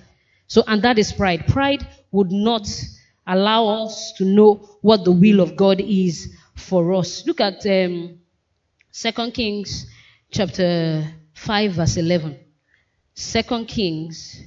[0.47, 1.47] So, and that is pride.
[1.47, 2.67] Pride would not
[3.25, 7.25] allow us to know what the will of God is for us.
[7.25, 8.19] Look at um,
[8.93, 9.85] 2 Kings
[10.31, 12.37] chapter 5 verse 11.
[13.15, 14.41] 2 Kings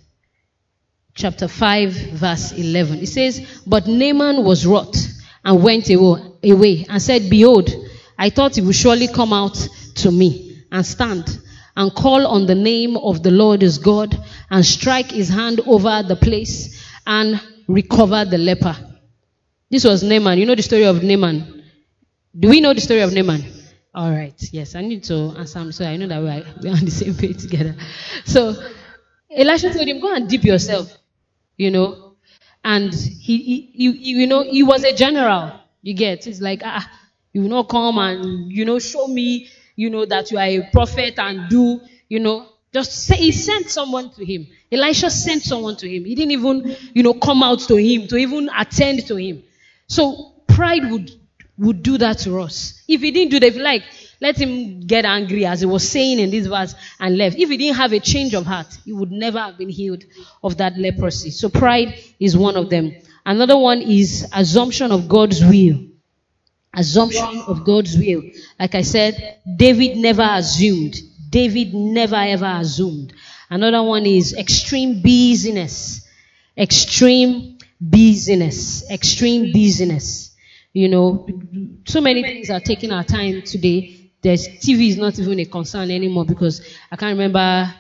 [1.14, 2.98] chapter 5 verse 11.
[2.98, 4.96] It says, But Naaman was wroth
[5.44, 7.70] and went away and said, Behold,
[8.18, 9.57] I thought he would surely come out
[9.96, 11.38] to me and stand
[11.77, 14.17] and call on the name of the Lord his God
[14.51, 18.77] and strike his hand over the place and recover the leper.
[19.71, 20.39] This was Naaman.
[20.39, 21.65] You know the story of Naaman.
[22.39, 23.45] Do we know the story of Naaman?
[23.95, 24.35] All right.
[24.53, 26.91] Yes, I need to answer so I know that we are, we are on the
[26.91, 27.77] same page together.
[28.25, 28.55] So
[29.31, 30.97] Elisha told him, "Go and dip yourself,"
[31.57, 32.17] you know,
[32.65, 35.61] and he, he, he you know, he was a general.
[35.83, 36.27] You get?
[36.27, 36.89] It's like ah,
[37.33, 40.69] you will not come and you know show me, you know, that you are a
[40.73, 44.47] prophet and do, you know, just say he sent someone to him.
[44.71, 46.05] Elisha sent someone to him.
[46.05, 49.43] He didn't even, you know, come out to him to even attend to him.
[49.87, 51.11] So pride would
[51.59, 52.83] would do that to us.
[52.89, 53.83] If he didn't do that, like,
[54.21, 57.37] let him get angry as he was saying in this verse and left.
[57.37, 60.05] If he didn't have a change of heart, he would never have been healed
[60.43, 61.31] of that leprosy.
[61.31, 62.93] So pride is one of them.
[63.27, 65.79] Another one is assumption of God's will.
[66.75, 68.23] Assumption of God's will.
[68.59, 70.97] Like I said, David never assumed.
[71.29, 73.13] David never ever assumed.
[73.51, 76.09] Another one is extreme busyness.
[76.57, 78.91] Extreme busyness.
[78.91, 80.35] Extreme busyness.
[80.73, 81.29] You know,
[81.85, 84.11] so many things are taking our time today.
[84.23, 87.75] There's TV is not even a concern anymore because I can't remember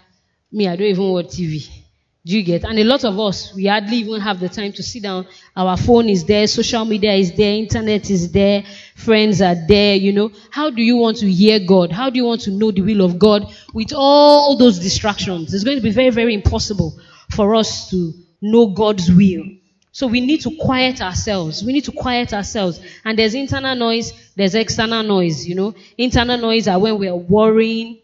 [0.50, 1.81] me, I don't even watch TV.
[2.24, 2.62] Do you get?
[2.62, 5.26] And a lot of us, we hardly even have the time to sit down.
[5.56, 8.62] Our phone is there, social media is there, internet is there,
[8.94, 10.30] friends are there, you know.
[10.52, 11.90] How do you want to hear God?
[11.90, 15.52] How do you want to know the will of God with all those distractions?
[15.52, 16.96] It's going to be very, very impossible
[17.30, 19.42] for us to know God's will.
[19.90, 21.64] So we need to quiet ourselves.
[21.64, 22.80] We need to quiet ourselves.
[23.04, 25.74] And there's internal noise, there's external noise, you know.
[25.98, 27.98] Internal noise are when we are worrying,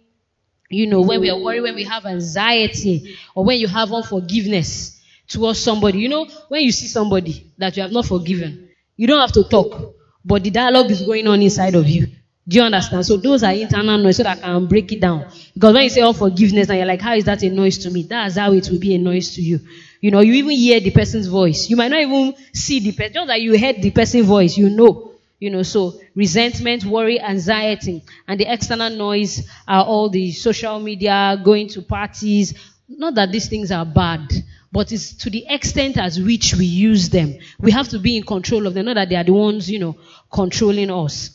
[0.70, 1.88] you know, when we are worried, when we mm.
[1.88, 5.98] have anxiety, or when you have unforgiveness towards somebody.
[6.00, 9.44] You know, when you see somebody that you have not forgiven, you don't have to
[9.44, 12.08] talk, but the dialogue is going on inside of you.
[12.46, 13.04] Do you understand?
[13.04, 15.30] So those are internal noise so that I can break it down.
[15.52, 18.04] Because when you say unforgiveness and you're like, how is that a noise to me?
[18.04, 19.60] That's how it will be a noise to you.
[20.00, 21.68] You know, you even hear the person's voice.
[21.68, 24.70] You might not even see the person, just that you heard the person's voice, you
[24.70, 25.12] know.
[25.40, 31.40] You know, so resentment, worry, anxiety, and the external noise are all the social media,
[31.44, 32.54] going to parties.
[32.88, 34.32] Not that these things are bad,
[34.72, 37.38] but it's to the extent as which we use them.
[37.60, 39.78] We have to be in control of them, not that they are the ones, you
[39.78, 39.96] know,
[40.32, 41.30] controlling us.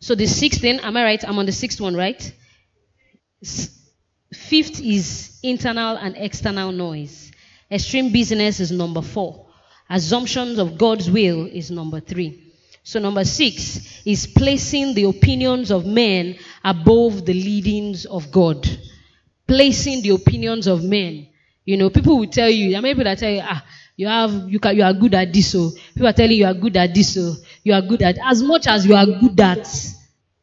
[0.00, 1.24] So the sixth thing, am I right?
[1.26, 2.32] I'm on the sixth one, right?
[3.42, 7.32] Fifth is internal and external noise.
[7.70, 9.46] Extreme busyness is number four.
[9.88, 12.49] Assumptions of God's will is number three.
[12.82, 18.68] So number six is placing the opinions of men above the leadings of God.
[19.46, 21.28] Placing the opinions of men.
[21.64, 23.64] You know, people will tell you, are many people that tell you, ah,
[23.96, 26.46] you have, you, can, you are good at this, so people are telling you, you
[26.46, 29.38] are good at this, so you are good at, as much as you are good
[29.38, 29.68] at,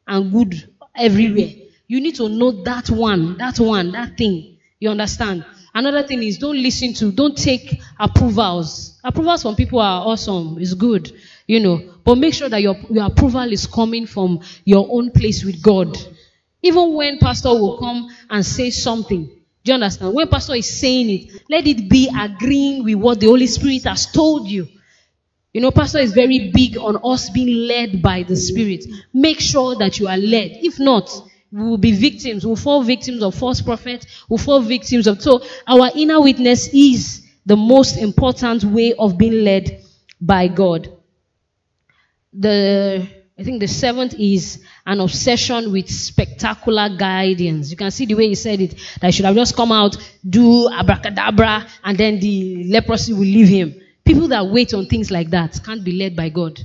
[0.06, 1.50] and good everywhere,
[1.86, 4.58] You need to know that one, that one, that thing.
[4.78, 5.44] You understand?
[5.74, 8.98] Another thing is don't listen to, don't take approvals.
[9.02, 10.58] Approvals from people are awesome.
[10.60, 11.12] It's good,
[11.48, 11.94] you know.
[12.04, 15.98] But make sure that your, your approval is coming from your own place with God.
[16.62, 20.14] Even when pastor will come and say something, do you understand?
[20.14, 24.06] When pastor is saying it, let it be agreeing with what the Holy Spirit has
[24.06, 24.68] told you.
[25.52, 28.84] You know, pastor is very big on us being led by the Spirit.
[29.12, 30.52] Make sure that you are led.
[30.62, 31.10] If not,
[31.50, 32.46] we will be victims.
[32.46, 34.06] We'll fall victims of false prophets.
[34.28, 35.22] We'll fall victims of.
[35.22, 39.82] So our inner witness is the most important way of being led
[40.20, 40.97] by God.
[42.32, 43.08] The
[43.38, 47.70] I think the seventh is an obsession with spectacular guidance.
[47.70, 48.74] You can see the way he said it.
[49.00, 49.96] That he should have just come out,
[50.28, 53.80] do abracadabra, and then the leprosy will leave him.
[54.04, 56.58] People that wait on things like that can't be led by God.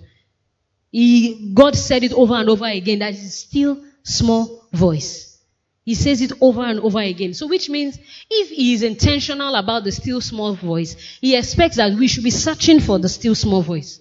[0.92, 5.40] He, God said it over and over again that is still small voice.
[5.86, 7.34] He says it over and over again.
[7.34, 8.00] So which means
[8.30, 12.30] if he is intentional about the still small voice, he expects that we should be
[12.30, 14.00] searching for the still small voice.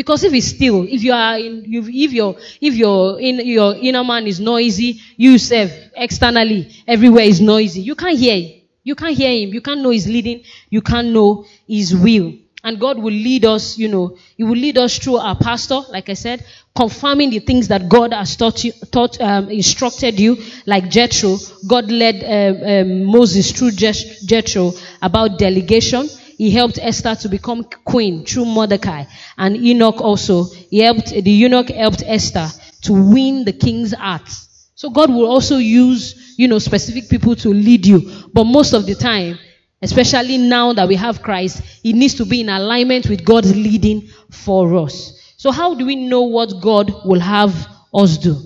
[0.00, 4.02] Because if it's still, if you are in, if your, if your, in, your inner
[4.02, 9.28] man is noisy, you self, externally, everywhere is noisy, you can't hear You can't hear
[9.30, 9.52] him.
[9.52, 10.42] You can't know his leading.
[10.70, 12.32] You can't know his will.
[12.64, 16.08] And God will lead us, you know, He will lead us through our pastor, like
[16.08, 16.44] I said,
[16.74, 21.36] confirming the things that God has taught you, taught, um, instructed you, like Jethro.
[21.66, 24.72] God led um, um, Moses through Jethro
[25.02, 26.08] about delegation.
[26.40, 29.04] He helped Esther to become queen through Mordecai.
[29.36, 32.48] And Enoch also, he helped, the eunuch helped Esther
[32.84, 34.26] to win the king's heart.
[34.74, 38.10] So God will also use, you know, specific people to lead you.
[38.32, 39.38] But most of the time,
[39.82, 44.08] Especially now that we have Christ, it needs to be in alignment with God's leading
[44.30, 45.34] for us.
[45.38, 48.36] So how do we know what God will have us do?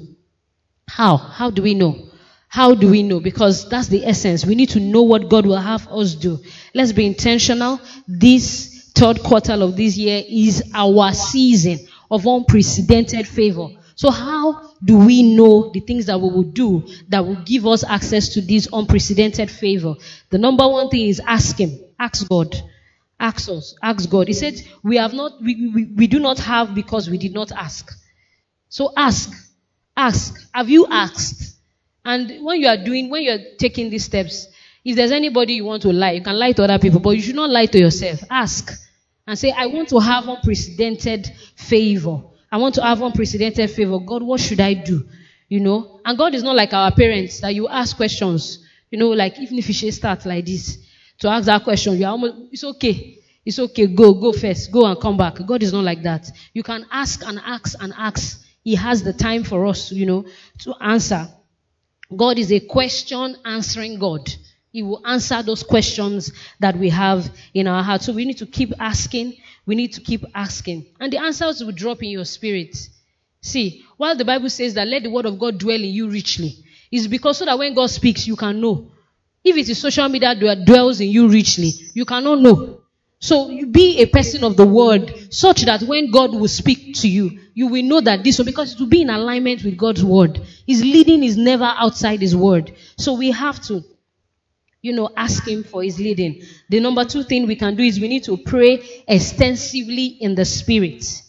[0.88, 1.16] How?
[1.16, 2.09] How do we know?
[2.55, 3.19] How do we know?
[3.19, 4.47] Because that's the essence.
[4.47, 6.39] We need to know what God will have us do.
[6.73, 7.81] Let's be intentional.
[8.07, 11.81] This third quarter of this year is our season
[12.13, 13.71] of unprecedented favor.
[13.97, 17.83] So how do we know the things that we will do that will give us
[17.83, 19.97] access to this unprecedented favor?
[20.31, 21.77] The number one thing is ask Him.
[21.99, 22.55] Ask God.
[23.19, 23.75] Ask us.
[23.83, 24.29] Ask God.
[24.29, 27.51] He said, we have not, we, we, we do not have because we did not
[27.51, 27.91] ask.
[28.69, 29.33] So ask.
[29.97, 30.49] Ask.
[30.55, 31.54] Have you asked?
[32.05, 34.49] And when you are doing, when you are taking these steps,
[34.85, 37.23] if there's anybody you want to lie, you can lie to other people, but you
[37.23, 38.21] should not lie to yourself.
[38.31, 38.71] Ask
[39.27, 42.23] and say, I want to have unprecedented favor.
[42.53, 43.99] I want to have unprecedented favor.
[43.99, 45.09] God, what should I do?
[45.49, 46.01] You know?
[46.05, 48.65] And God is not like our parents that you ask questions.
[48.91, 50.79] You know, like even if you should start like this,
[51.21, 53.19] to ask that question, you are almost, it's okay.
[53.45, 53.87] It's okay.
[53.87, 54.71] Go, go first.
[54.71, 55.39] Go and come back.
[55.47, 56.31] God is not like that.
[56.53, 58.43] You can ask and ask and ask.
[58.63, 60.27] He has the time for us, you know,
[60.61, 61.29] to answer.
[62.15, 64.33] God is a question answering God.
[64.73, 68.03] He will answer those questions that we have in our heart.
[68.03, 69.37] So we need to keep asking.
[69.67, 70.87] We need to keep asking.
[70.99, 72.77] And the answers will drop in your spirit.
[73.41, 76.57] See, while the Bible says that let the word of God dwell in you richly,
[76.91, 78.91] it's because so that when God speaks, you can know.
[79.45, 82.81] If it is social media that dwells in you richly, you cannot know.
[83.25, 87.09] So you be a person of the word such that when God will speak to
[87.09, 90.43] you, you will know that this because it will be in alignment with God's word.
[90.66, 92.75] His leading is never outside his word.
[92.99, 93.83] So we have to
[94.83, 96.43] you know, ask Him for His leading.
[96.68, 100.45] The number two thing we can do is we need to pray extensively in the
[100.45, 101.22] Spirit.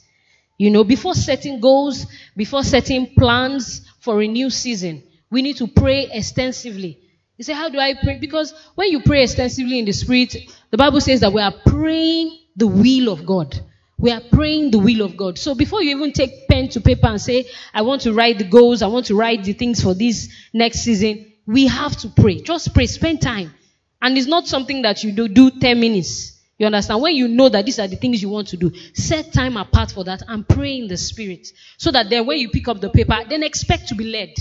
[0.57, 5.67] You know, before setting goals, before setting plans for a new season, we need to
[5.67, 6.99] pray extensively.
[7.37, 8.17] You say, how do I pray?
[8.17, 10.35] Because when you pray extensively in the Spirit,
[10.71, 13.59] the Bible says that we are praying the will of God.
[13.97, 15.37] We are praying the will of God.
[15.37, 18.43] So before you even take pen to paper and say, I want to write the
[18.45, 22.41] goals, I want to write the things for this next season, we have to pray.
[22.41, 22.87] Just pray.
[22.87, 23.53] Spend time.
[24.01, 26.39] And it's not something that you do, do 10 minutes.
[26.57, 27.01] You understand?
[27.01, 29.91] When you know that these are the things you want to do, set time apart
[29.91, 31.47] for that and pray in the spirit.
[31.77, 34.33] So that then when you pick up the paper, then expect to be led.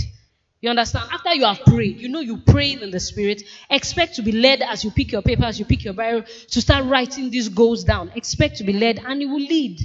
[0.64, 1.10] You understand?
[1.12, 3.42] After you have prayed, you know you prayed in the spirit.
[3.68, 6.60] Expect to be led as you pick your paper, as you pick your Bible, to
[6.62, 8.10] start writing these goals down.
[8.14, 9.78] Expect to be led, and it will lead.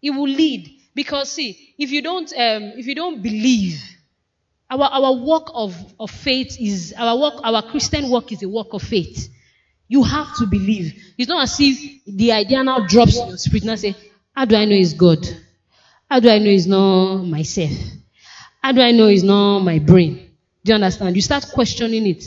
[0.00, 0.70] It will lead.
[0.94, 3.82] Because see, if you don't, um, if you don't believe,
[4.70, 8.68] our, our work of, of faith is, our work, our Christian work is a work
[8.72, 9.34] of faith.
[9.88, 10.94] You have to believe.
[11.18, 13.96] It's not as if the idea now drops in your spirit and say,
[14.32, 15.26] how do I know it's God?
[16.08, 17.72] How do I know it's not myself?
[18.62, 20.30] How do I know it's not my brain?
[20.64, 21.16] Do you understand?
[21.16, 22.24] You start questioning it.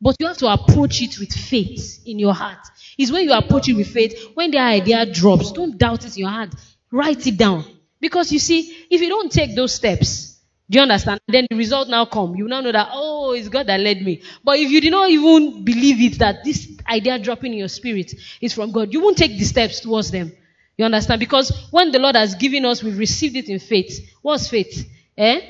[0.00, 2.58] But you have to approach it with faith in your heart.
[2.96, 6.20] It's when you approach it with faith, when the idea drops, don't doubt it in
[6.20, 6.54] your heart.
[6.90, 7.64] Write it down.
[8.00, 10.38] Because you see, if you don't take those steps,
[10.70, 11.20] Do you understand?
[11.26, 12.36] Then the result now come.
[12.36, 14.20] You now know that, oh, it's God that led me.
[14.44, 18.12] But if you did not even believe it, that this idea dropping in your spirit
[18.42, 20.30] is from God, you won't take the steps towards them.
[20.76, 21.20] You understand?
[21.20, 24.14] Because when the Lord has given us, we've received it in faith.
[24.20, 24.86] What's faith?
[25.16, 25.40] Eh?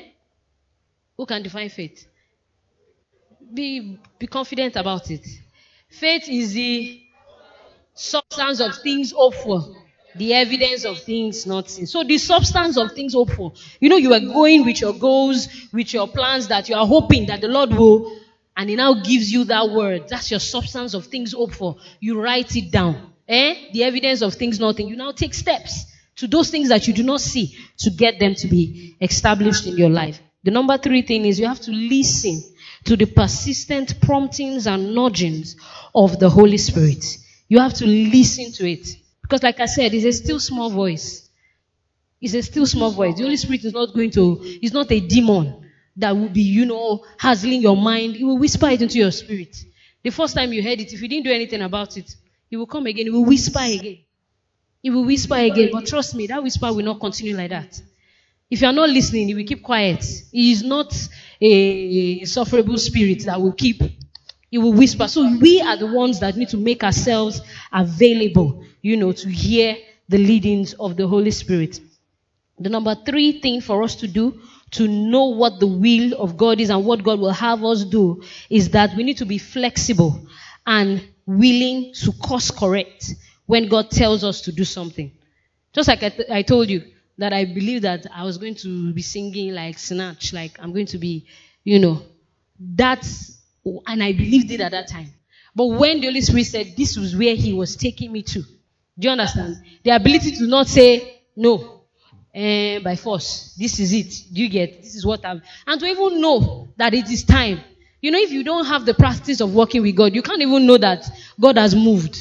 [1.19, 2.07] Who can define faith?
[3.53, 5.27] Be, be confident about it.
[5.89, 7.01] Faith is the
[7.93, 9.75] substance of things hoped for
[10.15, 11.87] the evidence of things not seen.
[11.87, 13.51] So the substance of things hoped for.
[13.81, 17.25] You know, you are going with your goals, with your plans that you are hoping
[17.25, 18.17] that the Lord will,
[18.55, 20.07] and He now gives you that word.
[20.07, 21.75] That's your substance of things hoped for.
[21.99, 23.11] You write it down.
[23.27, 23.71] Eh?
[23.73, 24.87] The evidence of things not seen.
[24.87, 25.83] You now take steps
[26.15, 29.75] to those things that you do not see to get them to be established in
[29.75, 30.21] your life.
[30.43, 32.43] The number three thing is you have to listen
[32.85, 35.55] to the persistent promptings and nudgings
[35.93, 37.03] of the Holy Spirit.
[37.47, 38.87] You have to listen to it.
[39.21, 41.29] Because, like I said, it's a still small voice.
[42.21, 43.15] It's a still small voice.
[43.15, 46.65] The Holy Spirit is not going to, it's not a demon that will be, you
[46.65, 48.15] know, hassling your mind.
[48.15, 49.55] It will whisper it into your spirit.
[50.03, 52.15] The first time you heard it, if you didn't do anything about it,
[52.49, 53.07] it will come again.
[53.07, 53.99] It will whisper again.
[54.81, 55.69] It will whisper again.
[55.71, 57.81] But trust me, that whisper will not continue like that.
[58.49, 60.03] If you are not listening, he will keep quiet.
[60.31, 60.93] He is not
[61.41, 63.81] a sufferable spirit that will keep
[64.49, 65.07] he will whisper.
[65.07, 67.41] So we are the ones that need to make ourselves
[67.71, 69.77] available, you know, to hear
[70.07, 71.79] the leadings of the Holy Spirit.
[72.57, 74.41] The number three thing for us to do
[74.71, 78.21] to know what the will of God is and what God will have us do
[78.49, 80.27] is that we need to be flexible
[80.65, 83.13] and willing to course correct
[83.45, 85.11] when God tells us to do something.
[85.73, 86.83] Just like I, th- I told you
[87.19, 90.85] that I believe that I was going to be singing like Sinach, like I'm going
[90.87, 91.25] to be,
[91.63, 92.01] you know,
[92.59, 93.37] that's
[93.85, 95.13] and I believed it at that time.
[95.53, 99.07] But when the Holy Spirit said this was where He was taking me to, do
[99.07, 99.57] you understand?
[99.83, 101.81] The ability to not say no
[102.33, 103.53] uh, by force.
[103.59, 104.33] This is it.
[104.33, 104.81] Do you get?
[104.81, 105.41] This is what I'm.
[105.67, 107.59] And to even know that it is time.
[108.01, 110.65] You know, if you don't have the practice of working with God, you can't even
[110.65, 111.05] know that
[111.39, 112.17] God has moved.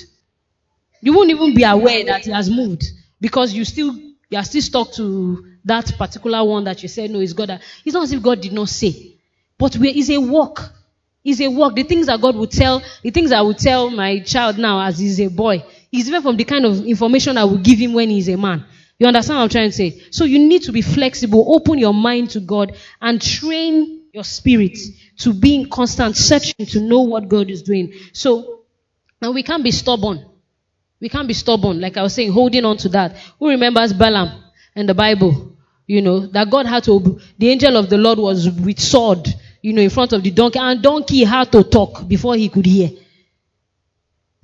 [1.01, 2.83] You won't even be aware that He has moved
[3.21, 3.95] because you still
[4.31, 7.61] you are still stuck to that particular one that you said no, it's God.
[7.85, 9.16] It's not as if God did not say,
[9.57, 10.61] but it's a work.
[11.24, 11.74] It's a work.
[11.74, 14.99] The things that God would tell, the things I would tell my child now as
[14.99, 18.11] he's a boy, is different from the kind of information I would give him when
[18.11, 18.64] he's a man.
[18.99, 20.03] You understand what I'm trying to say?
[20.11, 24.76] So you need to be flexible, open your mind to God, and train your spirit
[25.18, 27.93] to be in constant searching to know what God is doing.
[28.12, 28.62] So,
[29.20, 30.24] now we can't be stubborn.
[31.01, 33.17] We can't be stubborn, like I was saying, holding on to that.
[33.39, 34.43] Who remembers Balaam
[34.75, 35.57] and the Bible?
[35.87, 39.27] You know, that God had to, the angel of the Lord was with sword
[39.63, 42.67] you know, in front of the donkey, and donkey had to talk before he could
[42.67, 42.91] hear.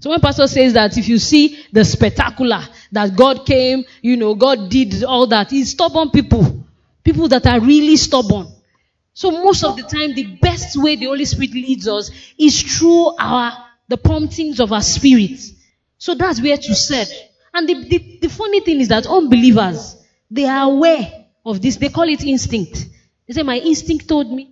[0.00, 4.34] So when pastor says that if you see the spectacular, that God came, you know,
[4.34, 6.64] God did all that, it's stubborn people.
[7.02, 8.48] People that are really stubborn.
[9.12, 13.14] So most of the time, the best way the Holy Spirit leads us is through
[13.16, 13.52] our,
[13.88, 15.38] the promptings of our spirit.
[15.98, 17.08] So that's where to search.
[17.52, 19.96] And the, the, the funny thing is that unbelievers,
[20.30, 21.76] they are aware of this.
[21.76, 22.86] They call it instinct.
[23.26, 24.50] They say, my instinct told me.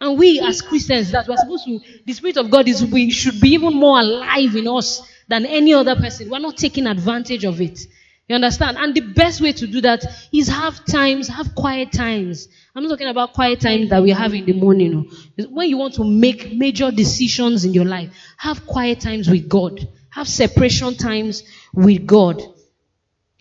[0.00, 3.40] And we as Christians that we're supposed to, the Spirit of God is, we should
[3.40, 6.30] be even more alive in us than any other person.
[6.30, 7.80] We're not taking advantage of it.
[8.28, 8.76] You understand?
[8.78, 12.48] And the best way to do that is have times, have quiet times.
[12.74, 15.10] I'm not talking about quiet times that we have in the morning.
[15.48, 19.88] When you want to make major decisions in your life, have quiet times with God.
[20.10, 22.42] Have separation times with God.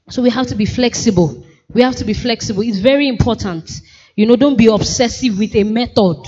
[0.10, 1.46] So we have to be flexible.
[1.74, 2.62] We have to be flexible.
[2.62, 3.70] It's very important.
[4.16, 6.26] You know, don't be obsessive with a method.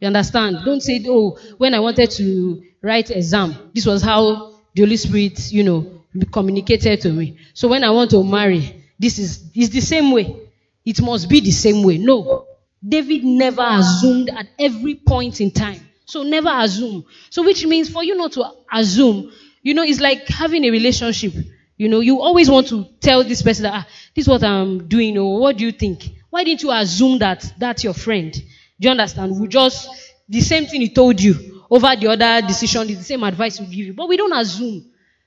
[0.00, 0.58] You understand?
[0.64, 5.52] Don't say, oh, when I wanted to write exam, this was how the Holy Spirit,
[5.52, 7.38] you know, communicated to me.
[7.54, 10.36] So when I want to marry, this is, it's the same way.
[10.84, 11.98] It must be the same way.
[11.98, 12.46] No.
[12.86, 15.80] David never assumed at every point in time.
[16.04, 17.04] So never assume.
[17.30, 21.32] So which means for you not to assume, you know, it's like having a relationship.
[21.76, 24.86] You know, you always want to tell this person that, ah, this is what I'm
[24.86, 26.08] doing, or what do you think?
[26.30, 28.32] Why didn't you assume that that's your friend?
[28.32, 28.40] Do
[28.86, 29.40] you understand?
[29.40, 29.88] We just,
[30.28, 33.66] the same thing he told you over the other decision, is the same advice we
[33.66, 33.94] give you.
[33.94, 34.84] But we don't assume.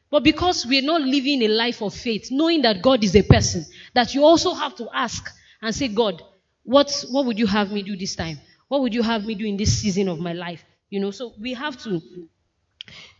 [0.09, 3.65] But because we're not living a life of faith, knowing that God is a person,
[3.93, 5.29] that you also have to ask
[5.61, 6.21] and say, God,
[6.63, 8.39] what, what would you have me do this time?
[8.67, 10.63] What would you have me do in this season of my life?
[10.89, 12.01] You know, so we have to,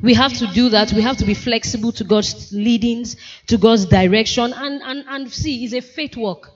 [0.01, 0.93] we have to do that.
[0.93, 3.17] We have to be flexible to God's leadings,
[3.47, 6.51] to God's direction, and, and, and see, it's a faith work.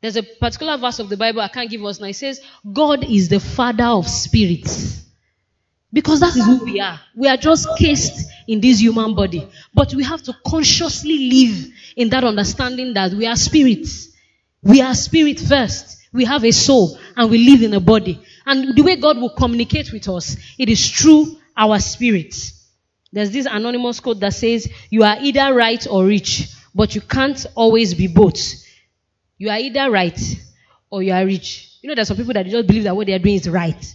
[0.00, 2.06] There's a particular verse of the Bible I can't give us now.
[2.06, 2.40] It says,
[2.70, 5.04] God is the Father of spirits.
[5.92, 7.00] Because that is who we are.
[7.16, 9.48] We are just cased in this human body.
[9.72, 14.08] But we have to consciously live in that understanding that we are spirits.
[14.62, 15.98] We are spirit first.
[16.12, 18.20] We have a soul and we live in a body.
[18.46, 22.34] And the way God will communicate with us, it is through our spirit.
[23.12, 27.44] There's this anonymous quote that says, you are either right or rich, but you can't
[27.54, 28.40] always be both.
[29.36, 30.18] You are either right
[30.90, 31.78] or you are rich.
[31.82, 33.94] You know, there's some people that just believe that what they are doing is right.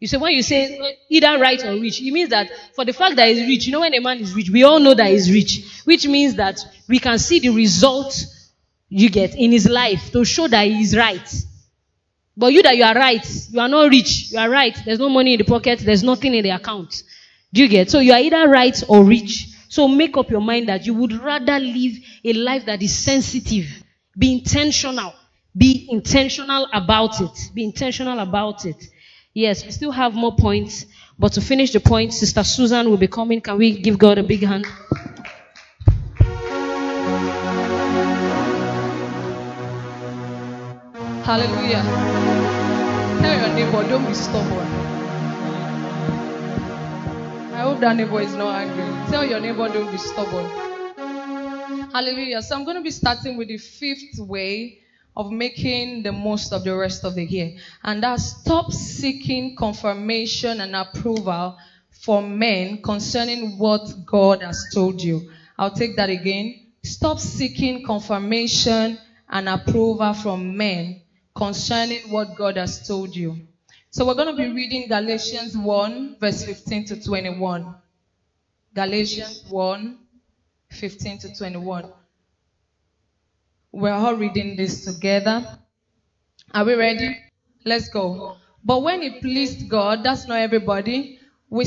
[0.00, 3.16] You say, when you say either right or rich, it means that for the fact
[3.16, 5.30] that he's rich, you know, when a man is rich, we all know that he's
[5.32, 8.14] rich, which means that we can see the result
[8.88, 11.28] you get in his life to show that he is right.
[12.36, 15.08] But you that you are right, you are not rich, you are right, there's no
[15.08, 17.02] money in the pocket, there's nothing in the account.
[17.52, 17.90] Do you get?
[17.90, 19.48] So you are either right or rich.
[19.68, 21.94] So make up your mind that you would rather live
[22.24, 23.66] a life that is sensitive.
[24.16, 25.12] Be intentional.
[25.56, 27.50] Be intentional about it.
[27.54, 28.76] Be intentional about it.
[29.38, 30.84] Yes, we still have more points,
[31.16, 33.40] but to finish the point, Sister Susan will be coming.
[33.40, 34.66] Can we give God a big hand?
[41.22, 41.84] Hallelujah.
[43.22, 44.66] Tell your neighbor, don't be stubborn.
[47.54, 49.12] I hope that neighbor is not angry.
[49.12, 50.46] Tell your neighbor, don't be stubborn.
[51.92, 52.42] Hallelujah.
[52.42, 54.80] So I'm going to be starting with the fifth way
[55.18, 57.50] of making the most of the rest of the year.
[57.82, 61.56] And that's stop seeking confirmation and approval
[61.90, 65.28] from men concerning what God has told you.
[65.58, 66.54] I'll take that again.
[66.84, 68.96] Stop seeking confirmation
[69.28, 71.02] and approval from men
[71.34, 73.36] concerning what God has told you.
[73.90, 77.74] So we're going to be reading Galatians 1 verse 15 to 21.
[78.72, 79.98] Galatians 1
[80.70, 81.92] 15 to 21.
[83.78, 85.46] We're all reading this together.
[86.52, 87.16] Are we ready?
[87.64, 88.34] Let's go.
[88.64, 91.20] But when it pleased God, that's not everybody.
[91.48, 91.64] We,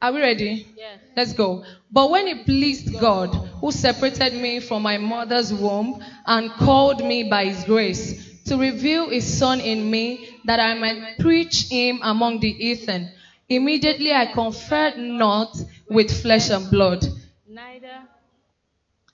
[0.00, 0.68] are we ready?
[0.76, 0.98] Yeah.
[1.16, 1.64] Let's go.
[1.90, 7.24] But when it pleased God, who separated me from my mother's womb and called me
[7.24, 12.38] by his grace to reveal his son in me that I might preach him among
[12.38, 13.10] the heathen,
[13.48, 15.56] immediately I conferred not
[15.90, 17.04] with flesh and blood.
[17.48, 18.02] Neither.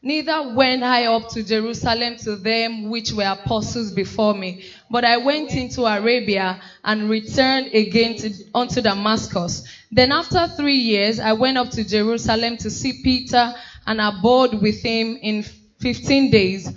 [0.04, 5.18] Neither went I up to Jerusalem to them which were apostles before me, but I
[5.18, 9.62] went into Arabia and returned again to, unto Damascus.
[9.92, 13.54] Then after three years, I went up to Jerusalem to see Peter
[13.86, 15.44] and abode with him in
[15.78, 16.68] fifteen days.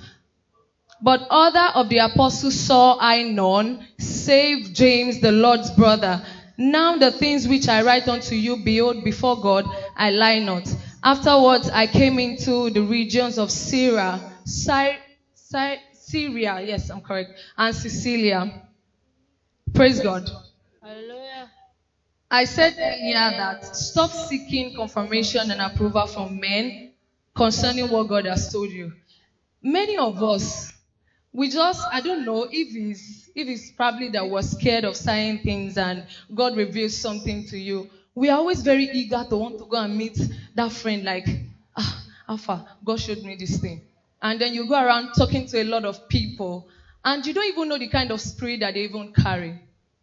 [1.01, 6.23] But other of the apostles saw I none, save James the Lord's brother.
[6.57, 9.65] Now the things which I write unto you, behold, before God,
[9.95, 10.67] I lie not.
[11.05, 14.97] Afterwards, I came into the regions of Syria, Sy-
[15.35, 18.67] Sy- Syria, yes, I'm correct, and Cilicia.
[19.71, 20.27] Praise God.
[20.81, 21.51] Hallelujah.
[22.31, 26.93] I said earlier that stop seeking confirmation and approval from men
[27.35, 28.91] concerning what God has told you.
[29.61, 30.73] Many of us,
[31.31, 35.41] we just, I don't know if it's, if it's probably that we're scared of saying
[35.43, 37.91] things and God reveals something to you.
[38.15, 40.17] We are always very eager to want to go and meet
[40.55, 41.27] that friend like,
[41.77, 43.81] ah, Alpha, God showed me this thing.
[44.21, 46.65] And then you go around talking to a lot of people
[47.03, 49.59] and you don't even know the kind of spirit that they even carry.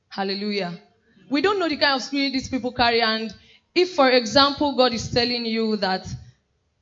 [0.09, 0.79] Hallelujah.
[1.31, 3.01] We don't know the kind of spirit these people carry.
[3.01, 3.35] And
[3.75, 6.07] if, for example, God is telling you that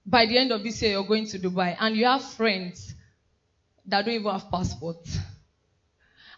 [0.05, 2.95] by the end of this year you're going to Dubai and you have friends
[3.87, 5.17] that don't even have passports.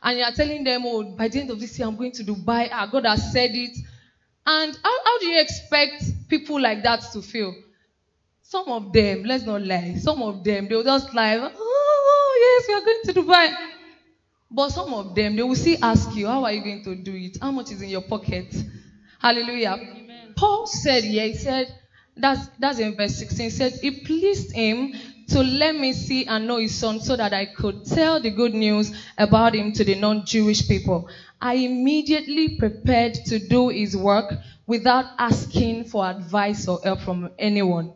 [0.02, 2.24] And you are telling them, oh, by the end of this year I'm going to
[2.24, 2.68] Dubai.
[2.70, 3.70] Ah, God has said it.
[4.46, 7.56] And how, how do you expect people like that to feel?
[8.42, 12.68] Some of them, let's not lie, some of them, they'll just like, oh, oh, yes,
[12.68, 13.54] we are going to Dubai.
[14.50, 17.14] But some of them, they will still ask you, how are you going to do
[17.14, 17.36] it?
[17.40, 18.46] How much is in your pocket?
[19.18, 19.78] Hallelujah.
[19.80, 20.34] Amen.
[20.36, 21.68] Paul said here, he said,
[22.16, 24.90] that's, that's in verse 16, he said, it pleased him
[25.28, 28.54] to let me see and know his son so that I could tell the good
[28.54, 31.06] news about him to the non-Jewish people.
[31.40, 34.34] I immediately prepared to do his work
[34.66, 37.92] without asking for advice or help from anyone.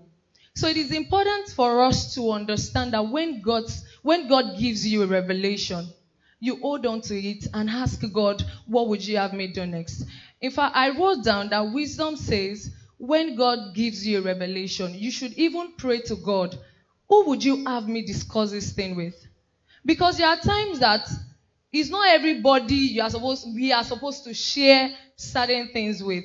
[0.55, 3.65] So it is important for us to understand that when God,
[4.03, 5.93] when God gives you a revelation,
[6.41, 10.05] you hold on to it and ask God, what would you have me do next?
[10.41, 15.11] In fact, I wrote down that wisdom says, when God gives you a revelation, you
[15.11, 16.57] should even pray to God,
[17.09, 19.15] who would you have me discuss this thing with?
[19.85, 21.09] Because there are times that
[21.73, 26.25] it's not everybody you are supposed, we are supposed to share certain things with.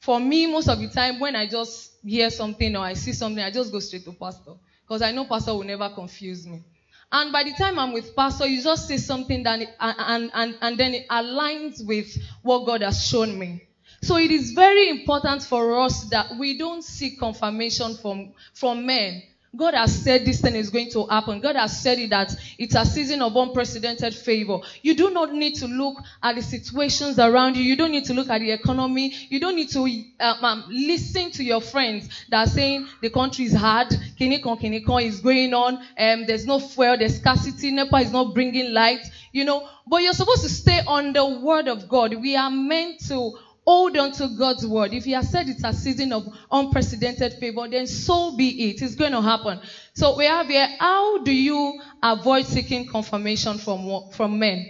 [0.00, 3.42] For me, most of the time, when I just hear something or I see something,
[3.42, 4.52] I just go straight to pastor.
[4.82, 6.62] Because I know pastor will never confuse me.
[7.10, 10.78] And by the time I'm with pastor, you just say something that and, and, and
[10.78, 13.62] then it aligns with what God has shown me.
[14.02, 19.22] So it is very important for us that we don't seek confirmation from, from men.
[19.54, 21.40] God has said this thing is going to happen.
[21.40, 24.58] God has said it that it's a season of unprecedented favor.
[24.82, 27.62] You do not need to look at the situations around you.
[27.62, 29.14] You don't need to look at the economy.
[29.28, 29.84] You don't need to
[30.20, 33.88] um, um, listen to your friends that are saying the country is hard.
[33.88, 35.78] Kinikon, kinikon is going on.
[35.98, 36.96] Um, there's no fuel.
[36.96, 37.70] There's scarcity.
[37.70, 39.08] NEPA is not bringing light.
[39.32, 42.14] You know, but you're supposed to stay on the word of God.
[42.14, 43.32] We are meant to
[43.66, 44.94] hold on to God's word.
[44.94, 48.82] If He has said it's a season of unprecedented favor, then so be it.
[48.82, 49.60] It's going to happen.
[49.94, 54.66] So we have here, how do you avoid seeking confirmation from, from men?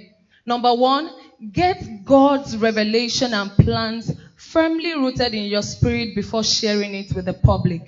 [0.46, 1.10] Number one,
[1.52, 7.34] get God's revelation and plans firmly rooted in your spirit before sharing it with the
[7.34, 7.82] public.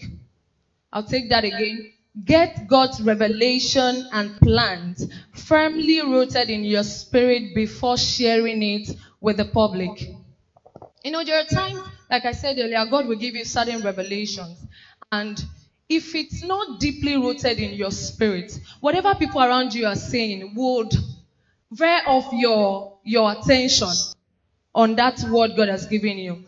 [0.92, 1.82] I'll take that again.
[2.24, 8.88] Get God's revelation and plans firmly rooted in your spirit before sharing it
[9.20, 10.18] with the public.
[11.09, 11.80] You know, there are times,
[12.11, 14.59] like I said earlier, God will give you certain revelations.
[15.11, 15.42] And
[15.88, 20.92] if it's not deeply rooted in your spirit, whatever people around you are saying would
[21.72, 23.88] veer off your, your attention
[24.74, 26.44] on that word God has given you.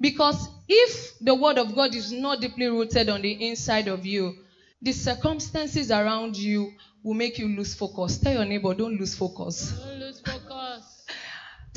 [0.00, 4.32] Because if the word of God is not deeply rooted on the inside of you,
[4.80, 6.70] the circumstances around you
[7.02, 8.18] will make you lose focus.
[8.18, 9.72] Tell your neighbor, don't lose focus.
[9.72, 10.97] Don't lose focus.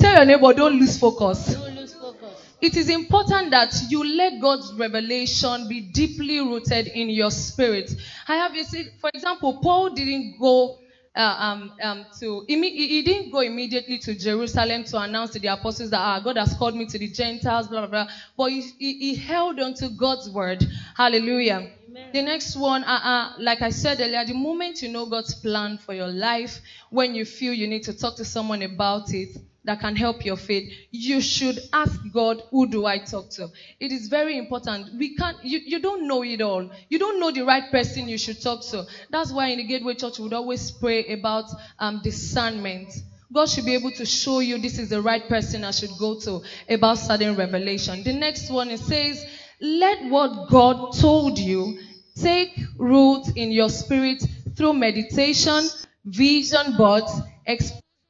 [0.02, 1.54] Tell your neighbor, don't lose focus.
[1.54, 2.56] Don't lose focus.
[2.60, 7.94] It is important that you let God's revelation be deeply rooted in your spirit.
[8.26, 10.80] I have you see, for example, Paul didn't go
[11.14, 15.90] uh, um, um, to he didn't go immediately to Jerusalem to announce to the apostles
[15.90, 18.12] that ah, God has called me to the Gentiles, blah blah blah.
[18.36, 20.66] But he, he, he held on to God's word.
[20.96, 21.70] Hallelujah.
[21.88, 22.08] Amen.
[22.12, 25.78] The next one, uh, uh, like I said earlier, the moment you know God's plan
[25.78, 29.28] for your life, when you feel you need to talk to someone about it,
[29.64, 33.48] that can help your faith, you should ask God, who do I talk to?
[33.78, 34.98] It is very important.
[34.98, 36.68] We can't, you, you don't know it all.
[36.88, 38.84] You don't know the right person you should talk to.
[39.10, 41.44] That's why in the Gateway Church we would always pray about
[41.78, 42.92] um, discernment.
[43.32, 46.18] God should be able to show you this is the right person I should go
[46.20, 48.02] to about certain revelation.
[48.02, 49.24] The next one it says,
[49.60, 51.78] let what God told you
[52.16, 54.22] take root in your spirit
[54.56, 55.68] through meditation,
[56.04, 57.12] vision boards,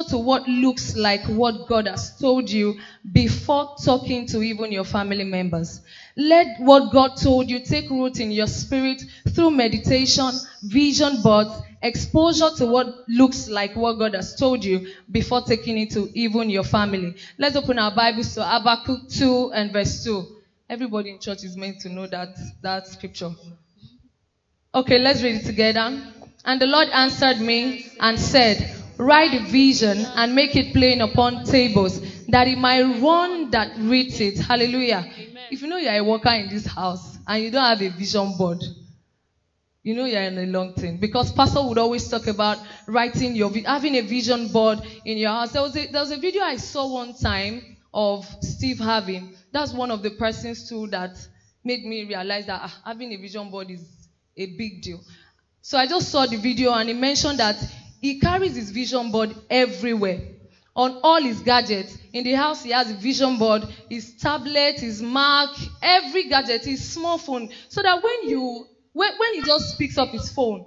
[0.05, 2.79] to what looks like what God has told you
[3.13, 5.81] before talking to even your family members.
[6.17, 10.31] Let what God told you take root in your spirit through meditation,
[10.63, 11.51] vision boards,
[11.83, 16.51] exposure to what looks like what God has told you before taking it to even
[16.51, 17.15] your family.
[17.39, 20.27] Let's open our Bibles to Habakkuk 2 and verse 2.
[20.69, 23.31] Everybody in church is meant to know that, that scripture.
[24.75, 26.01] Okay, let's read it together.
[26.45, 31.43] And the Lord answered me and said, Write a vision and make it plain upon
[31.45, 34.39] tables, that it might run that reads it.
[34.39, 35.05] Hallelujah.
[35.05, 35.43] Amen.
[35.51, 38.37] If you know you're a worker in this house and you don't have a vision
[38.39, 38.63] board,
[39.83, 40.99] you know you're in a long thing.
[40.99, 45.51] Because pastor would always talk about writing your, having a vision board in your house.
[45.53, 49.35] There was a, there was a video I saw one time of Steve Harvey.
[49.51, 51.17] That's one of the persons too that
[51.65, 53.85] made me realize that ah, having a vision board is
[54.37, 55.01] a big deal.
[55.61, 57.57] So I just saw the video and he mentioned that
[58.03, 60.19] he carries his vision board everywhere.
[60.75, 61.99] On all his gadgets.
[62.15, 65.51] In the house, he has a vision board, his tablet, his Mac,
[65.83, 67.49] every gadget, his small phone.
[67.69, 70.65] So that when you, when, when he just picks up his phone,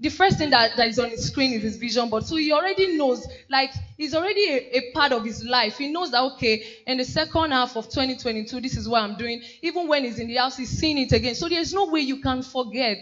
[0.00, 2.24] the first thing that, that is on his screen is his vision board.
[2.26, 5.78] So he already knows, like, he's already a, a, part of his life.
[5.78, 9.40] He knows that, okay, in the second half of 2022, this is what I'm doing.
[9.62, 11.36] Even when he's in the house, he's seeing it again.
[11.36, 12.98] So there's no way you can forget.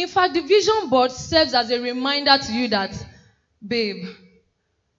[0.00, 2.90] In fact, the vision board serves as a reminder to you that,
[3.66, 4.06] babe,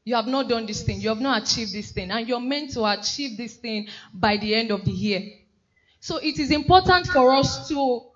[0.05, 1.01] you have not done this thing.
[1.01, 2.11] You have not achieved this thing.
[2.11, 5.23] And you're meant to achieve this thing by the end of the year.
[5.99, 8.10] So it is important for us to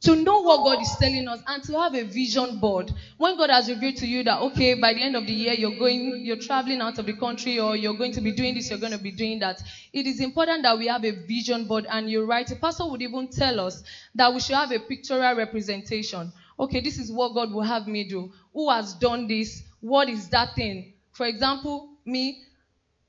[0.00, 2.90] to know what God is telling us and to have a vision board.
[3.18, 5.78] When God has revealed to you that, okay, by the end of the year, you're
[5.78, 8.78] going, you're traveling out of the country or you're going to be doing this, you're
[8.78, 9.60] going to be doing that.
[9.92, 12.50] It is important that we have a vision board and you write.
[12.50, 13.82] A pastor would even tell us
[14.14, 16.32] that we should have a pictorial representation.
[16.58, 18.30] Okay, this is what God will have me do.
[18.54, 19.62] Who has done this?
[19.80, 20.94] What is that thing?
[21.12, 22.38] For example, me,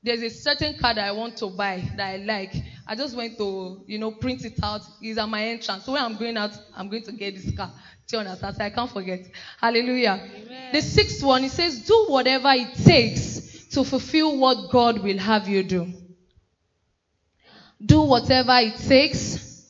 [0.03, 2.55] there's a certain car that I want to buy that I like.
[2.87, 4.81] I just went to, you know, print it out.
[4.99, 5.85] It's at my entrance.
[5.85, 7.71] So when I'm going out, I'm going to get this car.
[8.07, 8.57] Do you understand?
[8.59, 9.19] I can't forget.
[9.59, 10.19] Hallelujah.
[10.23, 10.73] Amen.
[10.73, 15.47] The sixth one, it says, do whatever it takes to fulfill what God will have
[15.47, 15.93] you do.
[17.83, 19.63] Do whatever it takes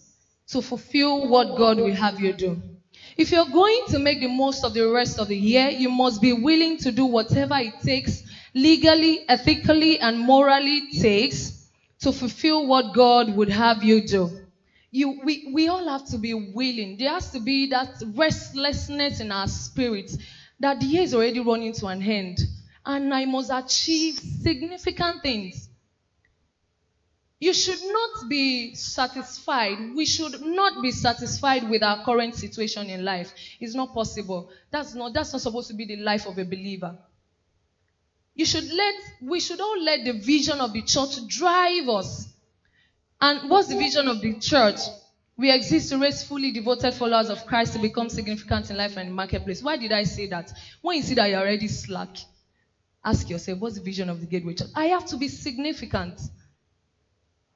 [0.48, 2.62] to fulfill what God will have you do.
[3.18, 6.22] If you're going to make the most of the rest of the year, you must
[6.22, 8.24] be willing to do whatever it takes
[8.54, 11.68] legally, ethically, and morally takes
[12.00, 14.42] to fulfill what God would have you do.
[14.92, 16.98] you, we, we all have to be willing.
[16.98, 20.18] There has to be that restlessness in our spirits
[20.60, 22.40] that the year is already running to an end
[22.86, 25.70] and I must achieve significant things.
[27.40, 29.96] You should not be satisfied.
[29.96, 33.34] We should not be satisfied with our current situation in life.
[33.60, 34.52] It's not possible.
[34.70, 36.98] That's not, that's not supposed to be the life of a believer.
[38.34, 42.28] You should let, we should all let the vision of the church drive us.
[43.20, 44.80] And what's the vision of the church?
[45.38, 49.10] We exist to raise fully devoted followers of Christ to become significant in life and
[49.10, 49.62] in marketplace.
[49.64, 50.52] Why did I say that?
[50.82, 52.18] When you see that you're already slack,
[53.04, 54.70] ask yourself, what's the vision of the Gateway Church?
[54.76, 56.20] I have to be significant.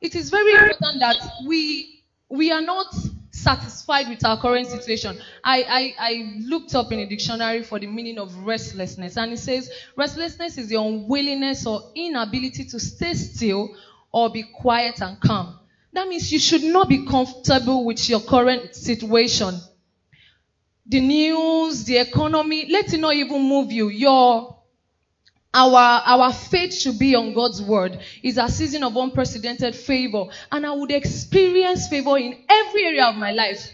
[0.01, 1.17] It is very important that
[1.47, 2.93] we we are not
[3.35, 5.17] satisfied with our current situation.
[5.43, 9.39] I, I, I looked up in a dictionary for the meaning of restlessness, and it
[9.39, 13.69] says restlessness is the unwillingness or inability to stay still
[14.11, 15.55] or be quiet and calm.
[15.93, 19.61] That means you should not be comfortable with your current situation.
[20.87, 23.87] The news, the economy, let it not even move you.
[23.89, 24.54] Your
[25.55, 27.97] our, our faith should be on God's word.
[28.21, 30.25] It's a season of unprecedented favor.
[30.51, 33.71] And I would experience favor in every area of my life.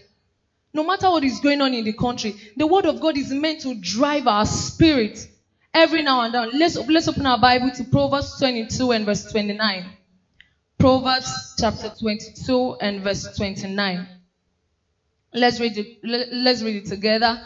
[0.73, 3.61] No matter what is going on in the country, the word of God is meant
[3.61, 5.27] to drive our spirit
[5.73, 6.51] every now and then.
[6.53, 9.85] Let's, let's open our Bible to Proverbs 22 and verse 29.
[10.77, 14.07] Proverbs chapter 22 and verse 29.
[15.33, 17.41] Let's read it, let's read it together.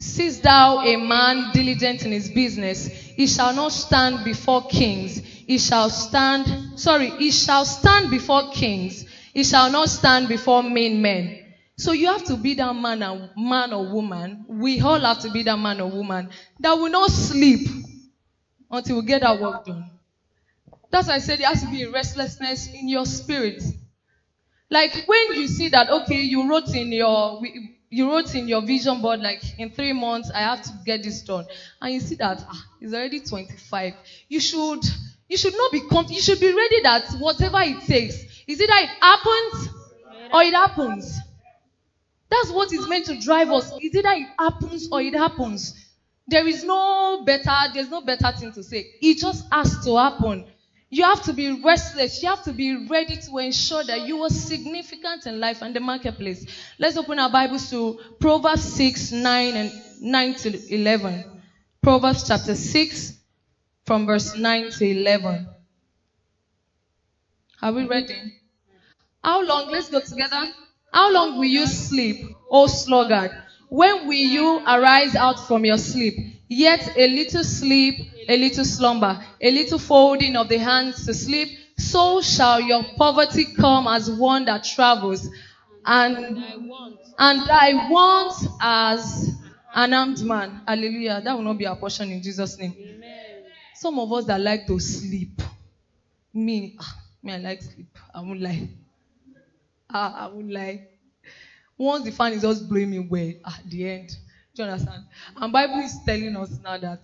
[0.00, 2.88] Seest thou a man diligent in his business,
[3.20, 5.18] he shall not stand before kings.
[5.18, 9.04] He shall stand, sorry, he shall stand before kings.
[9.34, 11.52] He shall not stand before mean men.
[11.76, 14.46] So you have to be that man, or, man or woman.
[14.48, 17.68] We all have to be that man or woman that will not sleep
[18.70, 19.90] until we get our work done.
[20.90, 23.62] That's why I said there has to be a restlessness in your spirit.
[24.70, 27.42] Like when you see that, okay, you wrote in your,
[27.90, 31.22] you wrote in your vision board like in three months I have to get this
[31.22, 31.46] done,
[31.80, 33.94] and you see that ah, it's already 25.
[34.28, 34.84] You should
[35.28, 36.14] you should not be comfortable.
[36.16, 39.68] You should be ready that whatever it takes, is either it happens
[40.32, 41.18] or it happens.
[42.30, 43.72] That's what is meant to drive us.
[43.78, 45.74] Is either it happens or it happens.
[46.28, 47.56] There is no better.
[47.72, 48.86] There's no better thing to say.
[49.00, 50.44] It just has to happen.
[50.92, 52.20] You have to be restless.
[52.20, 55.78] You have to be ready to ensure that you are significant in life and the
[55.78, 56.44] marketplace.
[56.80, 61.24] Let's open our Bibles to Proverbs 6, 9 and 9 to 11.
[61.80, 63.12] Proverbs chapter 6
[63.86, 65.48] from verse 9 to 11.
[67.62, 68.16] Are we ready?
[69.22, 69.70] How long?
[69.70, 70.42] Let's go together.
[70.92, 73.30] How long will you sleep, O sluggard?
[73.68, 76.14] When will you arise out from your sleep?
[76.48, 81.48] Yet a little sleep a little slumber, a little folding of the hands to sleep,
[81.78, 85.28] so shall your poverty come as one that travels,
[85.84, 86.16] and
[87.18, 89.30] and I want as
[89.74, 90.62] an armed man.
[90.66, 91.20] Hallelujah.
[91.22, 92.74] That will not be our portion in Jesus' name.
[92.78, 93.44] Amen.
[93.76, 95.40] Some of us that like to sleep.
[96.34, 97.88] Me, ah, me, I like sleep.
[98.14, 98.68] I won't lie.
[99.92, 100.80] Ah, I won't lie.
[101.78, 104.08] Once the fan is just blowing me away at the end.
[104.54, 105.04] Do you understand?
[105.36, 107.00] And Bible is telling us now that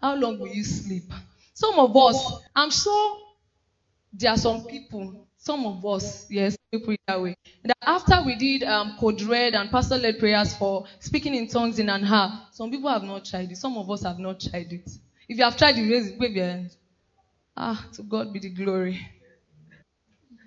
[0.00, 1.04] how long will you sleep?
[1.54, 3.18] Some of us, I'm sure
[4.12, 8.62] there are some people, some of us, yes, people that way, that after we did
[8.62, 12.70] um, code red and pastor led prayers for speaking in tongues in an hour, some
[12.70, 13.56] people have not tried it.
[13.56, 14.88] Some of us have not tried it.
[15.28, 16.76] If you have tried it, raise wave your hand.
[17.56, 19.00] Ah, to God be the glory.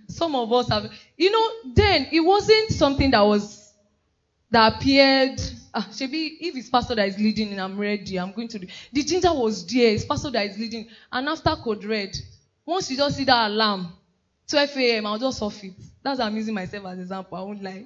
[0.08, 3.74] Some of us have, you know, then it wasn't something that was,
[4.52, 5.40] that appeared
[5.74, 8.68] ah, Shebi, if it's pastor that is leading and I'm ready, I'm going to do.
[8.92, 10.86] The ginger was there, it's pastor that is leading.
[11.12, 12.16] And after code red,
[12.66, 13.92] once you just see that alarm,
[14.50, 15.74] 12 a.m., I'll just off it.
[16.04, 17.38] That's I'm using myself as example.
[17.38, 17.86] I won't lie.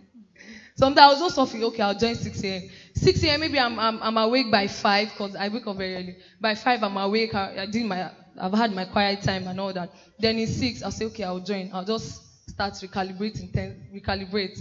[0.77, 1.63] Sometimes I'll just off it.
[1.63, 2.63] Okay, I'll join 6 a.m.
[2.95, 6.15] 6 a.m., maybe I'm, I'm, I'm awake by 5 because I wake up very early.
[6.39, 7.35] By 5, I'm awake.
[7.35, 8.09] I, I did my,
[8.39, 9.91] I've had my quiet time and all that.
[10.19, 11.71] Then in 6, I'll say, okay, I'll join.
[11.73, 14.59] I'll just start recalibrating, ten, recalibrate.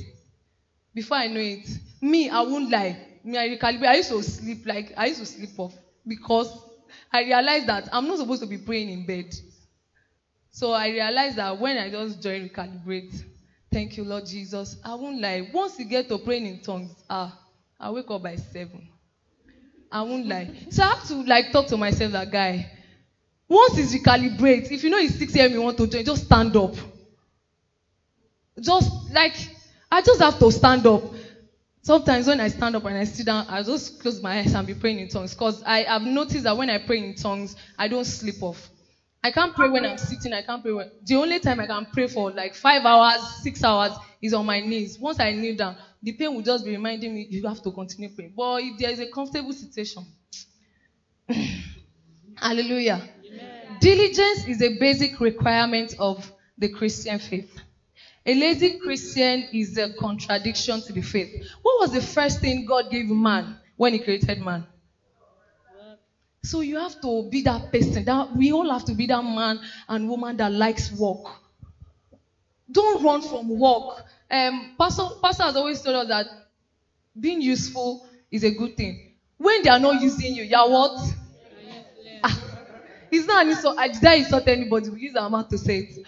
[0.95, 1.67] Before I know it,
[2.01, 3.87] me, I won't lie me, I recalibrate.
[3.89, 5.75] I used to sleep like I used to sleep off
[6.07, 6.55] because
[7.13, 9.27] I realized that I'm not supposed to be praying in bed.
[10.51, 13.25] So I realized that when I just join recalibrate,
[13.71, 14.77] thank you, Lord Jesus.
[14.85, 15.41] I won't lie.
[15.41, 17.35] Once you get to praying in tongues, ah,
[17.81, 18.89] I wake up by seven.
[19.91, 20.49] I won't lie.
[20.71, 22.67] So I have to like talk to myself that guy.
[23.49, 25.53] Once it's recalibrate, if you know it's 6 a.m.
[25.53, 26.75] you want to join, just stand up.
[28.61, 29.37] Just like
[29.91, 31.03] I just have to stand up.
[31.83, 34.67] Sometimes when I stand up and I sit down, I just close my eyes and
[34.67, 35.35] be praying in tongues.
[35.35, 38.71] Because I have noticed that when I pray in tongues, I don't sleep off.
[39.25, 40.33] I can't pray when I'm sitting.
[40.33, 40.87] I can't pray when.
[41.05, 44.61] The only time I can pray for like five hours, six hours is on my
[44.61, 44.99] knees.
[44.99, 48.09] Once I kneel down, the pain will just be reminding me you have to continue
[48.09, 48.33] praying.
[48.37, 50.07] But if there is a comfortable situation,
[52.37, 53.05] hallelujah.
[53.25, 53.79] Amen.
[53.81, 57.61] Diligence is a basic requirement of the Christian faith.
[58.25, 61.31] A lazy Christian is a contradiction to the faith.
[61.63, 64.65] What was the first thing God gave man when He created man?
[66.45, 68.05] So you have to be that person.
[68.05, 71.19] That we all have to be that man and woman that likes work.
[72.71, 74.05] Don't run from work.
[74.31, 76.27] Um, Pastor, Pastor has always told us that
[77.19, 78.01] being useful
[78.31, 78.99] is a good thing.
[79.39, 80.93] When they are not using you, you're what?
[82.23, 82.39] Ah,
[83.11, 83.75] it's not an insult.
[83.79, 84.91] I did not insult anybody.
[84.91, 86.07] We use our mouth to say it.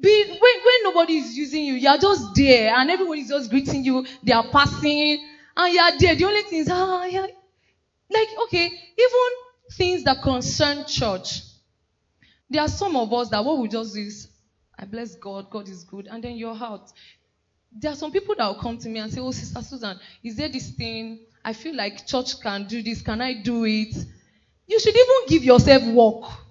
[0.00, 3.84] Be, when, when nobody is using you, you're just there and everybody is just greeting
[3.84, 4.02] you.
[4.22, 5.18] They are passing
[5.56, 6.14] and you're there.
[6.14, 7.26] The only thing is, ah, yeah.
[8.10, 9.28] Like, okay, even
[9.72, 11.42] things that concern church.
[12.50, 14.28] There are some of us that what we just do is,
[14.78, 16.82] I bless God, God is good, and then your heart.
[17.72, 20.36] There are some people that will come to me and say, Oh, Sister Susan, is
[20.36, 21.18] there this thing?
[21.44, 23.02] I feel like church can do this.
[23.02, 23.94] Can I do it?
[24.66, 26.47] You should even give yourself work.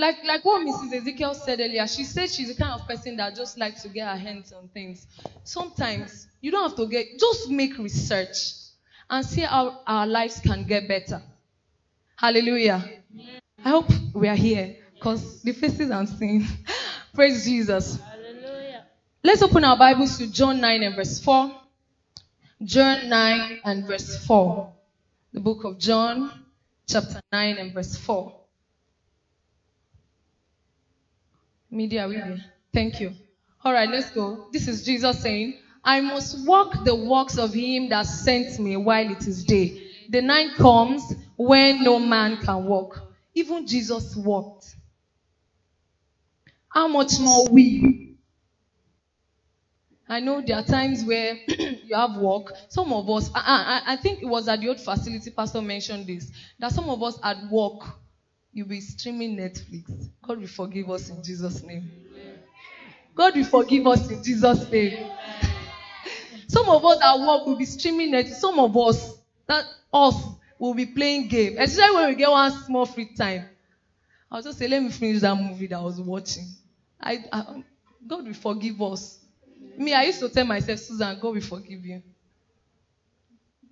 [0.00, 0.94] Like, like what Mrs.
[0.94, 4.08] Ezekiel said earlier, she said she's the kind of person that just likes to get
[4.08, 5.06] her hands on things.
[5.44, 8.54] Sometimes you don't have to get, just make research
[9.10, 11.20] and see how our lives can get better.
[12.16, 12.82] Hallelujah.
[13.62, 16.46] I hope we are here because the faces I'm seeing.
[17.14, 18.00] Praise Jesus.
[18.00, 18.86] Hallelujah.
[19.22, 21.54] Let's open our Bibles to John 9 and verse 4.
[22.64, 24.72] John 9 and verse 4.
[25.34, 26.46] The book of John,
[26.88, 28.39] chapter 9 and verse 4.
[31.70, 32.20] Media, we
[32.72, 33.14] Thank you.
[33.64, 34.46] All right, let's go.
[34.52, 35.54] This is Jesus saying,
[35.84, 39.82] I must walk the works of him that sent me while it is day.
[40.08, 43.00] The night comes when no man can walk.
[43.34, 44.74] Even Jesus walked.
[46.68, 48.16] How much more we?
[50.08, 52.52] I know there are times where you have work.
[52.68, 56.08] Some of us, I, I, I think it was at the old facility, Pastor mentioned
[56.08, 57.82] this, that some of us at work,
[58.52, 60.08] you'll be streaming Netflix.
[60.22, 61.90] God will forgive us in Jesus' name.
[63.14, 65.10] God will forgive us in Jesus' name.
[66.48, 68.34] Some of us at work will be streaming Netflix.
[68.34, 70.14] Some of us, that us
[70.58, 73.44] will be playing game, especially when we get one small free time.
[74.30, 76.46] I'll just say, let me finish that movie that I was watching.
[77.00, 77.62] I, I,
[78.06, 79.18] God will forgive us.
[79.76, 82.02] Me, I used to tell myself, Susan, God will forgive you.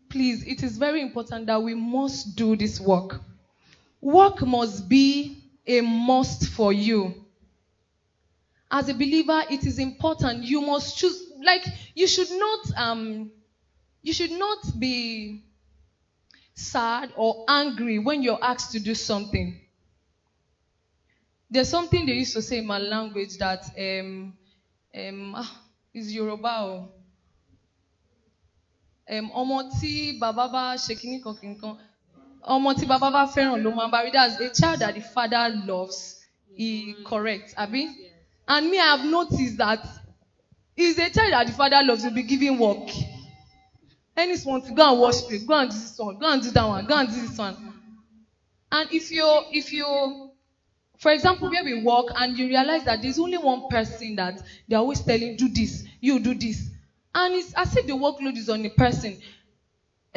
[0.09, 3.21] Please, it is very important that we must do this work.
[4.01, 5.37] Work must be
[5.67, 7.15] a must for you.
[8.71, 10.45] As a believer, it is important.
[10.45, 13.31] You must choose, like, you should not, um,
[14.03, 15.41] you should not be
[16.55, 19.55] sad, or angry when you're asked to do something.
[21.51, 24.35] There's something they used to say in my language that um,
[24.95, 25.61] um, ah,
[25.95, 26.87] is Yoruba.
[29.11, 30.77] Um, ọmọ tí bàbá bá
[32.55, 35.45] ọmọ tí bàbá bá fẹ́ràn ló máa bá rí that's a child that the father
[35.71, 35.99] loves
[36.59, 36.69] he
[37.11, 37.83] correct abi
[38.53, 39.81] and me I have noticed that
[40.77, 42.89] is a child that the father loves will be giving work.
[44.17, 46.51] Any small to go and wash plate, go and do this one, go and do
[46.51, 47.57] that one, go and do this one.
[48.71, 50.33] And if you, if you,
[50.99, 54.79] for example, where we work and you realize that there's only one person that they're
[54.79, 56.71] always telling, do this, you do this.
[57.15, 59.19] And it's as if the workload is on the person.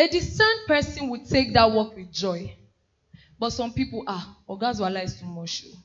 [0.01, 2.57] A discerned person would take that work with joy.
[3.37, 5.63] But some people, are, ah, Ogazwala is too much.
[5.67, 5.77] Oh.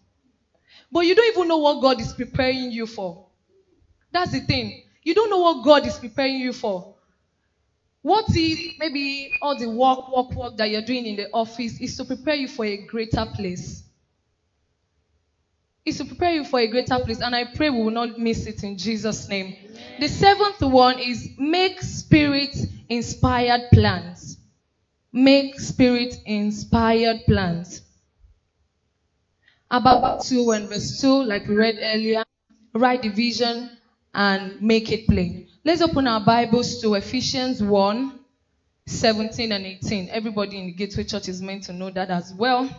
[0.91, 3.27] But you don't even know what God is preparing you for.
[4.11, 4.85] That's the thing.
[5.03, 6.95] You don't know what God is preparing you for.
[8.01, 11.95] What if maybe all the work, work, work that you're doing in the office is
[11.99, 13.83] to prepare you for a greater place?
[15.85, 18.47] Is to prepare you for a greater place, and I pray we will not miss
[18.47, 19.66] it in Jesus' name.
[19.99, 22.55] The seventh one is make spirit
[22.89, 24.39] inspired plans.
[25.13, 27.81] Make spirit inspired plans.
[29.71, 32.25] About 2 and verse 2, like we read earlier,
[32.75, 33.71] write the vision
[34.15, 35.49] and make it plain.
[35.65, 38.21] Let's open our Bibles to Ephesians 1
[38.89, 40.11] 17 and 18.
[40.11, 42.71] Everybody in the Gateway Church is meant to know that as well.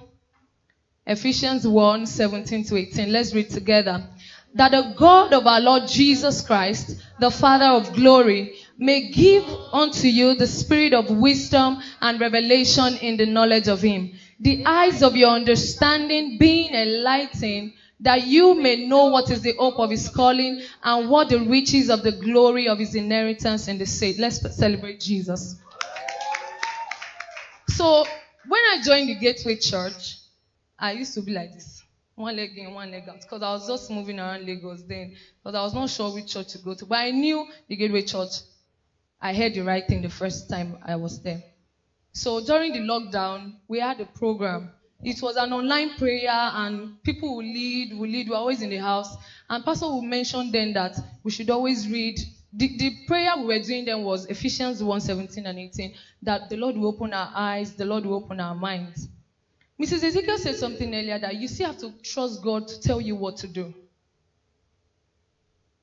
[1.06, 3.12] Ephesians 1 17 to 18.
[3.12, 4.08] Let's read together.
[4.56, 10.08] That the God of our Lord Jesus Christ, the Father of glory, may give unto
[10.08, 15.16] you the spirit of wisdom and revelation in the knowledge of Him, the eyes of
[15.16, 20.58] your understanding being enlightened that you may know what is the hope of his calling
[20.84, 24.20] and what the riches of the glory of his inheritance in the saints.
[24.20, 25.56] Let's celebrate Jesus.
[27.70, 28.06] So,
[28.48, 30.18] when I joined the Gateway Church,
[30.80, 31.84] I used to be like this.
[32.18, 33.22] One leg in, one leg out.
[33.22, 35.16] Because I was just moving around Lagos then.
[35.40, 36.86] Because I was not sure which church to go to.
[36.86, 38.42] But I knew the Gateway Church.
[39.22, 41.44] I heard the right thing the first time I was there.
[42.14, 44.72] So during the lockdown, we had a program.
[45.04, 48.78] It was an online prayer and people will lead, will lead, we're always in the
[48.78, 49.16] house.
[49.48, 52.20] And Pastor will mention then that we should always read.
[52.52, 55.94] The, the prayer we were doing then was Ephesians 1 17 and 18.
[56.24, 59.08] That the Lord will open our eyes, the Lord will open our minds.
[59.80, 60.04] Mrs.
[60.04, 63.38] Ezekiel said something earlier that you still have to trust God to tell you what
[63.38, 63.74] to do.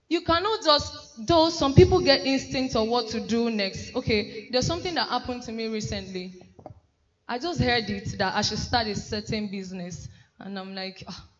[0.09, 3.95] You cannot just, though some people get instincts on what to do next.
[3.95, 6.35] Okay, there's something that happened to me recently.
[7.27, 10.09] I just heard it that I should start a certain business.
[10.39, 11.31] And I'm like, ah, oh,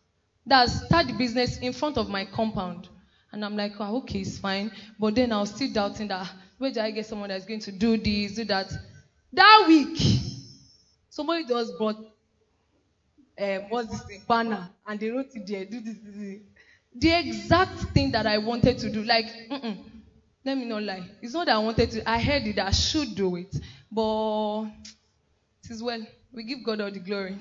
[0.45, 2.89] that's start the business in front of my compound.
[3.31, 4.71] And I'm like, oh, okay, it's fine.
[4.97, 7.59] But then I was still doubting that ah, where do I get someone that's going
[7.61, 8.71] to do this, do that?
[9.33, 9.97] That week,
[11.09, 11.97] somebody just brought
[13.39, 16.39] um, what's this thing, banner, and they wrote it there, do this, this, this.
[16.97, 19.03] The exact thing that I wanted to do.
[19.03, 19.77] Like, mm-mm,
[20.45, 21.09] let me not lie.
[21.21, 23.53] It's not that I wanted to, I heard it, I should do it.
[23.91, 24.63] But
[25.63, 26.05] it is well.
[26.31, 27.37] We give God all the glory.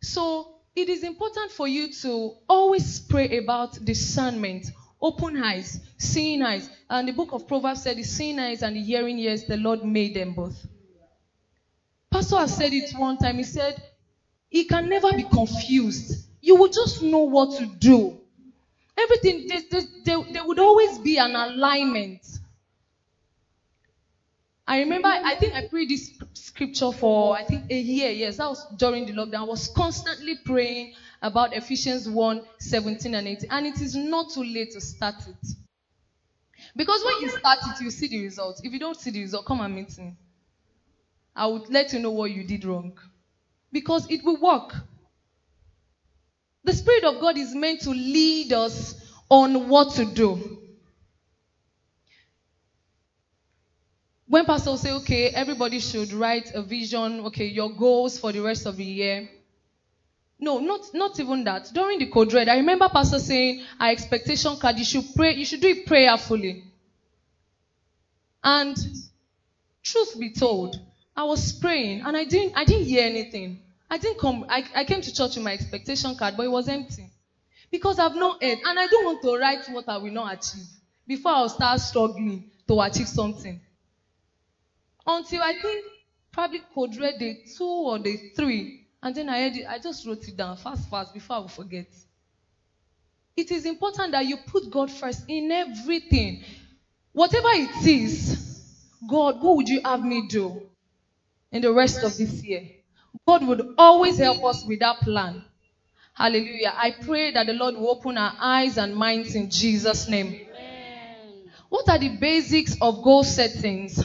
[0.00, 4.66] So, it is important for you to always pray about discernment,
[5.00, 6.68] open eyes, seeing eyes.
[6.88, 9.84] And the book of Proverbs said, The seeing eyes and the hearing ears, the Lord
[9.84, 10.66] made them both.
[12.10, 13.36] Pastor has said it one time.
[13.36, 13.82] He said,
[14.52, 16.28] He can never be confused.
[16.40, 18.20] You will just know what to do.
[18.98, 19.62] Everything, there,
[20.04, 22.26] there, there would always be an alignment.
[24.66, 28.10] I remember, I think I prayed this scripture for, I think, a year.
[28.10, 29.40] Yes, that was during the lockdown.
[29.40, 33.50] I was constantly praying about Ephesians 1 17 and 18.
[33.50, 35.48] And it is not too late to start it.
[36.76, 38.60] Because when you start it, you see the results.
[38.62, 40.14] If you don't see the result, come and meet me.
[41.36, 42.96] I would let you know what you did wrong.
[43.72, 44.74] Because it will work.
[46.64, 48.94] The Spirit of God is meant to lead us
[49.28, 50.58] on what to do.
[54.26, 58.66] When pastors say, okay, everybody should write a vision, okay, your goals for the rest
[58.66, 59.28] of the year.
[60.38, 61.70] No, not, not even that.
[61.72, 65.44] During the code red, I remember pastor saying, our expectation card, you should pray, you
[65.44, 66.64] should do it prayerfully.
[68.42, 68.76] And
[69.82, 70.76] truth be told,
[71.14, 73.60] I was praying and I didn't, I didn't hear anything.
[73.90, 76.68] I didn't come, I, I came to church with my expectation card, but it was
[76.68, 77.10] empty.
[77.70, 80.66] Because I've not heard, and I don't want to write what I will not achieve
[81.06, 83.60] before I'll start struggling to achieve something.
[85.06, 85.84] Until I think
[86.32, 88.72] probably code red day two or day three.
[89.02, 91.48] And then I had it, I just wrote it down fast, fast before I will
[91.48, 91.86] forget.
[93.36, 96.38] It is important that you put God first in everything.
[97.12, 98.38] Whatever it is,
[99.06, 100.62] God, what would you have me do
[101.52, 102.68] in the rest of this year?
[103.26, 105.44] God would always help us with that plan.
[106.14, 106.72] Hallelujah.
[106.76, 110.46] I pray that the Lord will open our eyes and minds in Jesus' name.
[111.68, 114.02] What are the basics of goal settings?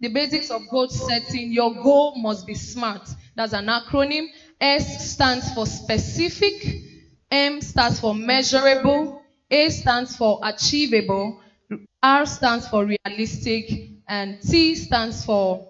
[0.00, 1.52] The basics of goal setting.
[1.52, 3.08] Your goal must be SMART.
[3.34, 4.26] That's an acronym.
[4.60, 6.82] S stands for specific.
[7.30, 9.22] M stands for measurable.
[9.50, 11.40] A stands for achievable.
[12.02, 13.70] R stands for realistic.
[14.06, 15.69] And T stands for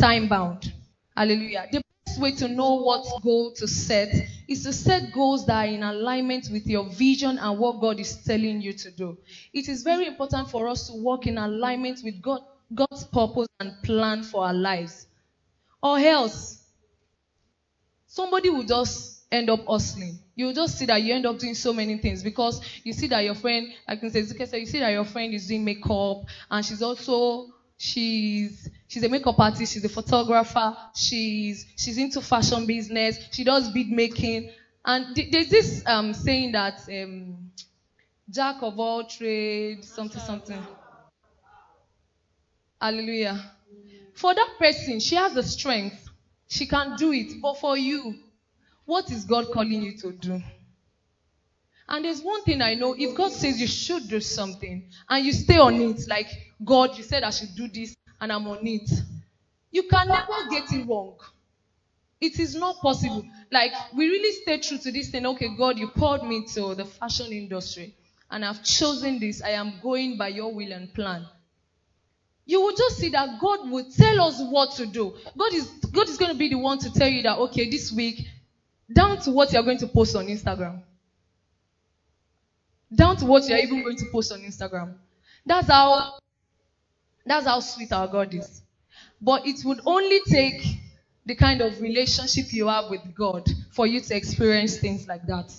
[0.00, 0.72] time bound.
[1.16, 1.66] Hallelujah.
[1.70, 4.14] The best way to know what goal to set
[4.48, 8.16] is to set goals that are in alignment with your vision and what God is
[8.24, 9.18] telling you to do.
[9.52, 12.40] It is very important for us to work in alignment with God,
[12.74, 15.06] God's purpose and plan for our lives.
[15.82, 16.62] Or else,
[18.06, 20.18] somebody will just end up hustling.
[20.34, 23.24] You'll just see that you end up doing so many things because you see that
[23.24, 24.16] your friend, Mr.
[24.16, 27.48] Ezekiel said, you see that your friend is doing makeup and she's also
[27.80, 33.70] she's she's a makeup artist, she's a photographer, she's she's into fashion business, she does
[33.70, 34.50] bead making.
[34.84, 37.52] And th- there's this um, saying that um,
[38.30, 40.66] jack of all trades, something, something.
[42.80, 43.52] Hallelujah.
[44.14, 46.08] For that person, she has the strength.
[46.48, 47.40] She can do it.
[47.40, 48.16] But for you,
[48.86, 50.42] what is God calling you to do?
[51.90, 55.32] And there's one thing I know if God says you should do something and you
[55.32, 56.28] stay on it, like,
[56.64, 58.88] God, you said I should do this and I'm on it,
[59.72, 61.16] you can never get it wrong.
[62.20, 63.24] It is not possible.
[63.50, 65.26] Like, we really stay true to this thing.
[65.26, 67.94] Okay, God, you called me to the fashion industry
[68.30, 69.42] and I've chosen this.
[69.42, 71.26] I am going by your will and plan
[72.50, 75.14] you will just see that God will tell us what to do.
[75.38, 77.92] God is God is going to be the one to tell you that okay, this
[77.92, 78.26] week,
[78.92, 80.82] down to what you're going to post on Instagram.
[82.94, 84.94] Down to what you're even going to post on Instagram.
[85.46, 86.18] That's how
[87.24, 88.62] that's how sweet our God is.
[89.20, 90.62] But it would only take
[91.26, 95.52] the kind of relationship you have with God for you to experience things like that.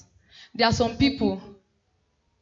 [0.53, 1.41] There are some people,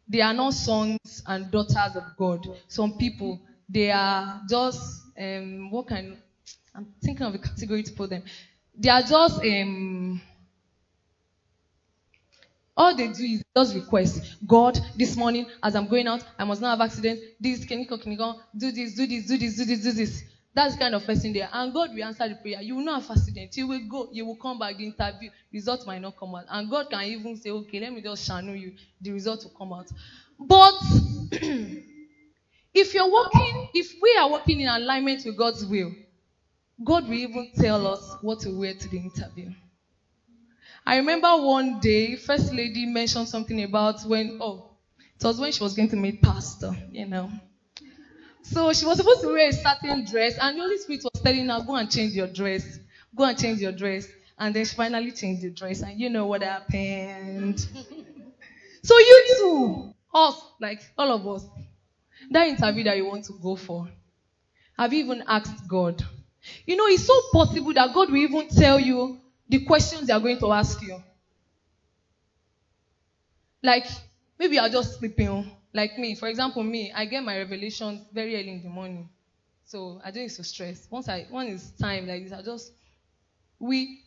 [0.07, 2.47] they are not sons and daughters of God.
[2.67, 6.17] Some people, they are just, um, what kind,
[6.73, 8.23] I'm thinking of a category to put them.
[8.75, 10.21] They are just, um,
[12.79, 16.61] all they do is just request God this morning as I'm going out, I must
[16.61, 17.19] not have accident.
[17.37, 20.23] This can you can go do this, do this, do this, do this, do this.
[20.55, 21.49] That's the kind of person there.
[21.51, 22.61] And God will answer the prayer.
[22.61, 23.55] You will not have accident.
[23.57, 26.45] You will go, you will come back, the interview, results might not come out.
[26.49, 28.73] And God can even say, Okay, let me just channel you.
[29.01, 29.87] The result will come out.
[30.39, 30.73] But
[32.73, 35.91] if you're working, if we are working in alignment with God's will,
[36.81, 39.51] God will even tell us what to wear to the interview.
[40.89, 44.71] I remember one day, First Lady mentioned something about when, oh,
[45.15, 47.31] it was when she was going to meet Pastor, you know.
[48.41, 51.47] So she was supposed to wear a certain dress, and the Holy Spirit was telling
[51.47, 52.79] her, go and change your dress.
[53.15, 54.07] Go and change your dress.
[54.39, 57.59] And then she finally changed the dress, and you know what happened.
[58.83, 61.45] so you too, us, like all of us,
[62.31, 63.87] that interview that you want to go for,
[64.75, 66.03] have you even asked God?
[66.65, 69.19] You know, it's so possible that God will even tell you
[69.49, 71.01] the questions they are going to ask you.
[73.61, 73.87] Like,
[74.37, 75.51] maybe you're just sleeping.
[75.73, 79.09] Like me, for example, me, I get my revelations very early in the morning.
[79.65, 80.87] So I don't need to stress.
[80.89, 82.71] Once I one is time like this, I just
[83.59, 84.01] we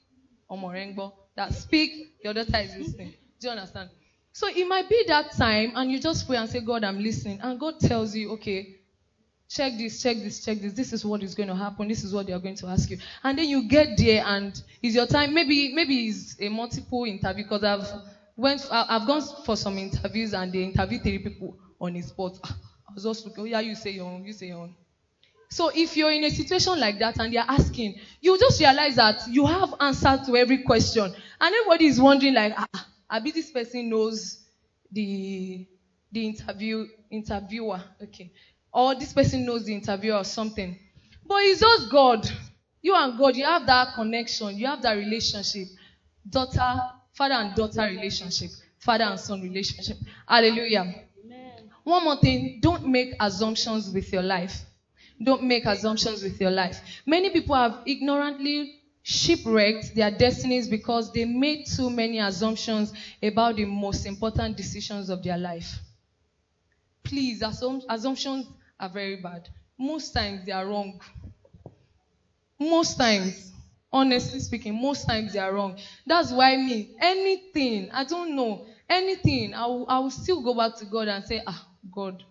[0.48, 1.93] or Omorengbo that speak,
[2.24, 3.14] your daughter is listening.
[3.40, 3.90] Do you understand?
[4.32, 7.39] So it might be that time and you just pray and say, God, I'm listening.
[7.43, 8.66] And God tells you, okay,
[9.52, 10.72] check this, check this, check this.
[10.72, 11.88] This is what is going to happen.
[11.88, 12.98] This is what they are going to ask you.
[13.22, 15.34] And then you get there and it's your time.
[15.34, 17.86] Maybe maybe it's a multiple interview because I've
[18.36, 22.38] went I've gone for some interviews and they interview three people on the spot.
[22.44, 24.74] I was just looking, oh yeah, you say your own, you say your own.
[25.50, 29.20] So if you're in a situation like that and they're asking, you just realize that
[29.28, 31.04] you have answer to every question.
[31.04, 34.38] And everybody is wondering like, ah, maybe this person knows
[34.90, 35.66] the
[36.10, 37.82] the interview interviewer.
[38.02, 38.32] Okay
[38.72, 40.76] or this person knows the interviewer or something.
[41.26, 42.26] But it's just God.
[42.80, 45.68] You and God, you have that connection, you have that relationship.
[46.28, 46.80] Daughter,
[47.12, 49.96] father and daughter relationship, father and son relationship.
[50.26, 50.84] Hallelujah.
[51.24, 51.70] Amen.
[51.84, 54.64] One more thing, don't make assumptions with your life.
[55.22, 56.80] Don't make assumptions with your life.
[57.06, 62.92] Many people have ignorantly shipwrecked their destinies because they made too many assumptions
[63.22, 65.78] about the most important decisions of their life.
[67.04, 68.46] Please, assum- assumptions
[68.82, 69.48] are very bad.
[69.78, 71.00] Most times they are wrong.
[72.59, 73.52] Most times,
[73.92, 75.76] honestly speaking, most times they are wrong.
[76.04, 80.76] That's why me, anything, I don't know, anything, I will, I will still go back
[80.78, 81.64] to God and say, ah,
[81.94, 82.24] God,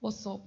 [0.00, 0.40] what's up?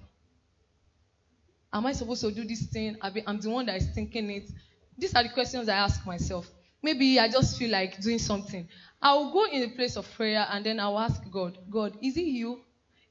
[1.71, 2.97] Am I supposed to do this thing?
[3.01, 4.49] I'm the one that is thinking it.
[4.97, 6.49] These are the questions I ask myself.
[6.83, 8.65] Maybe I just feel like doing something.
[9.01, 11.95] I will go in a place of prayer and then I will ask God, God,
[12.01, 12.59] is it you?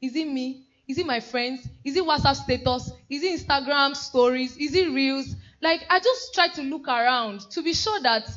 [0.01, 0.65] Is it me?
[0.88, 1.66] Is it my friends?
[1.84, 2.92] Is it WhatsApp status?
[3.10, 4.56] Is it Instagram stories?
[4.56, 5.34] Is it reels?
[5.60, 8.28] Like, I just try to look around to be sure that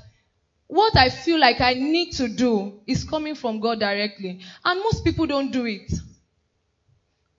[0.67, 4.39] what I feel like I need to do is coming from God directly.
[4.63, 5.91] And most people don't do it.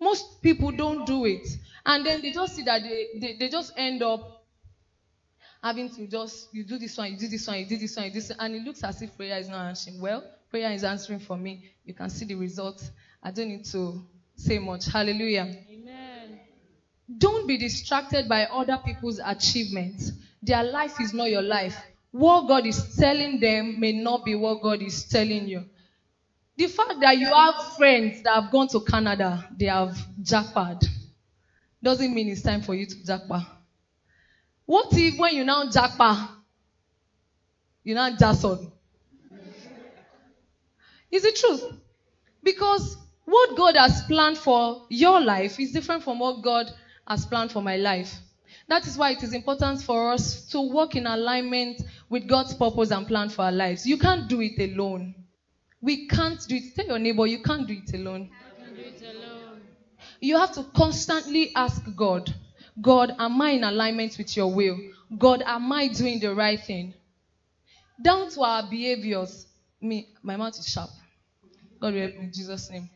[0.00, 1.46] Most people don't do it.
[1.84, 4.44] And then they just see that they, they, they just end up
[5.62, 8.06] having to just, you do this one, you do this one, you do this one,
[8.06, 8.38] you do this one.
[8.40, 10.00] And it looks as if prayer is not answering.
[10.00, 11.70] Well, prayer is answering for me.
[11.84, 12.90] You can see the results.
[13.22, 14.04] I don't need to
[14.40, 14.86] say much.
[14.86, 15.48] Hallelujah.
[15.70, 16.40] Amen.
[17.18, 20.12] Don't be distracted by other people's achievements.
[20.42, 21.76] Their life is not your life.
[22.12, 25.64] What God is telling them may not be what God is telling you.
[26.56, 30.82] The fact that you have friends that have gone to Canada, they have jackpot,
[31.82, 33.42] doesn't mean it's time for you to jackpot.
[34.64, 36.30] What if when you now jackpot,
[37.84, 38.72] you now jason?
[41.10, 41.62] Is it truth?
[42.42, 42.96] Because
[43.30, 46.70] what God has planned for your life is different from what God
[47.06, 48.12] has planned for my life.
[48.68, 52.90] That is why it is important for us to work in alignment with God's purpose
[52.90, 53.86] and plan for our lives.
[53.86, 55.14] You can't do it alone.
[55.80, 56.64] We can't do it.
[56.74, 58.30] Tell your neighbor, you can't do it alone.
[60.20, 62.34] You have to constantly ask God,
[62.80, 64.78] God, am I in alignment with your will?
[65.16, 66.94] God, am I doing the right thing?
[68.02, 69.46] Down to our behaviors.
[69.80, 70.90] Me, my mouth is sharp.
[71.80, 72.90] God help me in Jesus' name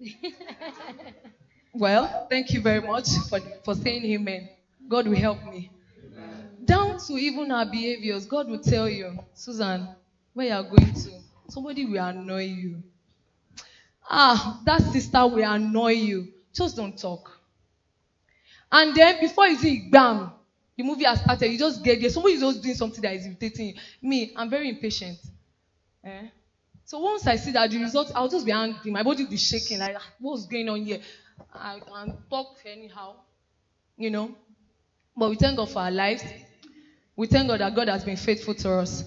[1.72, 4.48] well, thank you very much for, for saying amen.
[4.88, 5.70] God will help me.
[6.64, 9.88] Down to even our behaviors, God will tell you, Susan,
[10.34, 12.82] where you are going to, somebody will annoy you.
[14.10, 16.28] Ah, that sister will annoy you.
[16.52, 17.40] Just don't talk.
[18.72, 20.30] And then before you see bam,
[20.76, 21.48] The movie has started.
[21.50, 22.08] You just get there.
[22.08, 23.74] Somebody is just doing something that is irritating you.
[24.02, 25.18] Me, I'm very impatient.
[26.04, 26.28] Eh?
[26.90, 28.90] So once I see that the result, I'll just be angry.
[28.90, 29.78] My body will be shaking.
[29.78, 31.00] Like, "Ah, what's going on here?
[31.54, 33.14] I can talk anyhow.
[33.96, 34.34] You know?
[35.16, 36.24] But we thank God for our lives.
[37.14, 39.04] We thank God that God has been faithful to us.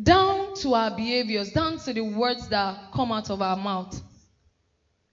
[0.00, 4.00] Down to our behaviors, down to the words that come out of our mouth.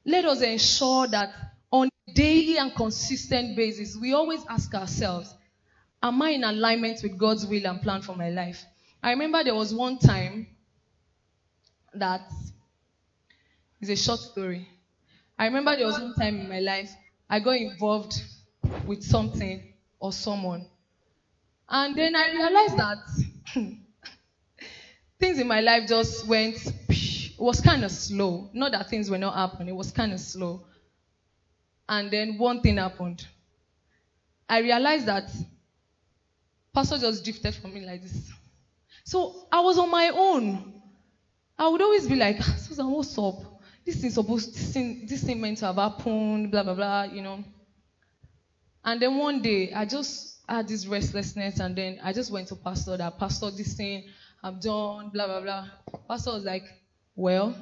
[0.05, 1.33] Let us ensure that
[1.71, 5.33] on a daily and consistent basis, we always ask ourselves,
[6.03, 8.63] Am I in alignment with God's will and plan for my life?
[9.01, 10.54] I remember there was one time
[11.99, 12.21] that
[13.79, 14.67] is a short story.
[15.37, 16.95] I remember there was one time in my life
[17.29, 18.13] I got involved
[18.85, 19.61] with something
[19.99, 20.67] or someone.
[21.69, 22.97] And then I realized that
[25.19, 26.57] things in my life just went,
[26.89, 28.49] it was kind of slow.
[28.53, 30.61] Not that things were not happening, it was kind of slow.
[31.89, 33.27] And then one thing happened.
[34.49, 35.29] I realized that
[36.73, 38.31] Pastor just drifted from me like this.
[39.05, 40.84] So I was on my own.
[41.57, 43.61] I would always be like, "Ah, Susan, what's up?
[43.85, 47.21] This thing supposed this thing, this thing meant to have happened, blah blah blah, you
[47.21, 47.43] know.
[48.83, 52.55] And then one day I just had this restlessness and then I just went to
[52.55, 54.03] Pastor that Pastor this thing
[54.43, 55.67] I'm done, blah blah blah.
[56.07, 56.63] Pastor was like,
[57.15, 57.55] Well,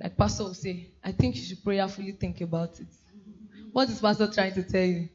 [0.00, 2.88] like Pastor will say, I think you should prayerfully think about it.
[3.72, 5.08] What is Pastor trying to tell you?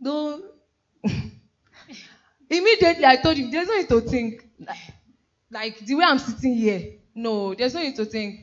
[0.00, 0.44] Don't
[2.50, 4.44] Immediately, I told him, there's no need to think.
[5.50, 6.82] Like the way I'm sitting here,
[7.14, 8.36] no, there's no need to think.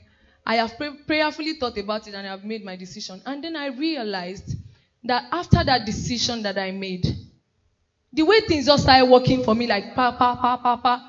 [0.46, 3.22] I have pray- prayerfully thought about it and I have made my decision.
[3.26, 4.56] And then I realized
[5.04, 7.18] that after that decision that I made,
[8.14, 11.02] the way things just started working for me, like pa pa pa pa pa,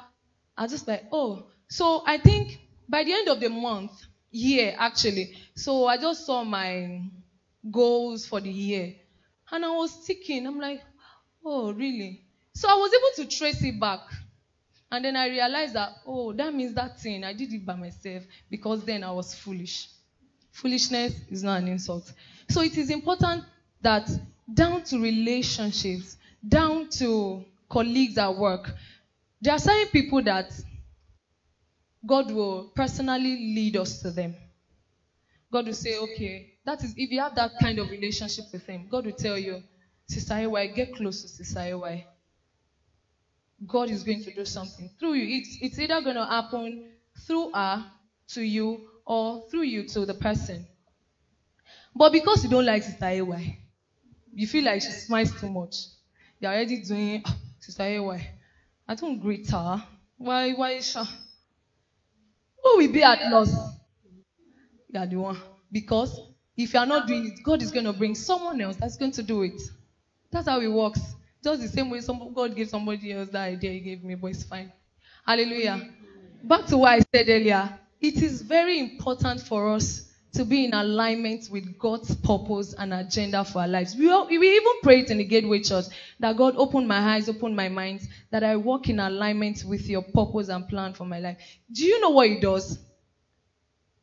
[0.57, 1.43] I was just like, oh.
[1.69, 2.59] So I think
[2.89, 3.93] by the end of the month,
[4.31, 7.03] year actually, so I just saw my
[7.71, 8.95] goals for the year,
[9.51, 10.81] and I was thinking, I'm like,
[11.45, 12.23] oh really?
[12.55, 14.01] So I was able to trace it back.
[14.93, 18.24] And then I realized that, oh, that means that thing, I did it by myself
[18.51, 19.89] because then I was foolish.
[20.51, 22.12] Foolishness is not an insult.
[22.51, 23.43] So it is important
[23.81, 24.06] that
[24.52, 28.70] down to relationships, down to colleagues at work,
[29.40, 30.52] there are certain people that
[32.05, 34.35] God will personally lead us to them.
[35.51, 38.89] God will say, okay, that is, if you have that kind of relationship with Him,
[38.90, 39.62] God will tell you,
[40.06, 42.05] Sister AY, get close to Sister AY.
[43.67, 45.39] God is going to do something through you.
[45.39, 46.79] It's, it's either going to happen
[47.27, 47.85] through her
[48.29, 50.67] to you or through you to the person.
[51.95, 53.59] But because you don't like Sister AY,
[54.35, 55.89] you feel like she smiles too much.
[56.41, 58.31] You're already doing, "Ah, Sister AY,
[58.89, 59.83] I don't greet her.
[60.19, 60.99] Why, why is she?
[60.99, 63.77] Who will be at loss?
[64.93, 65.39] You are the one.
[65.71, 66.21] Because
[66.57, 69.13] if you are not doing it, God is going to bring someone else that's going
[69.13, 69.61] to do it.
[70.31, 71.15] That's how it works.
[71.43, 74.28] Just the same way some, God gave somebody else that idea He gave me, but
[74.28, 74.73] it's fine.
[75.27, 75.90] Hallelujah.
[76.43, 77.78] Back to what I said earlier.
[78.01, 83.44] It is very important for us to be in alignment with God's purpose and agenda
[83.44, 83.94] for our lives.
[83.94, 85.85] We, all, we even pray it in the Gateway Church
[86.20, 90.02] that God open my eyes, open my mind, that I walk in alignment with your
[90.02, 91.39] purpose and plan for my life.
[91.70, 92.78] Do you know what it does?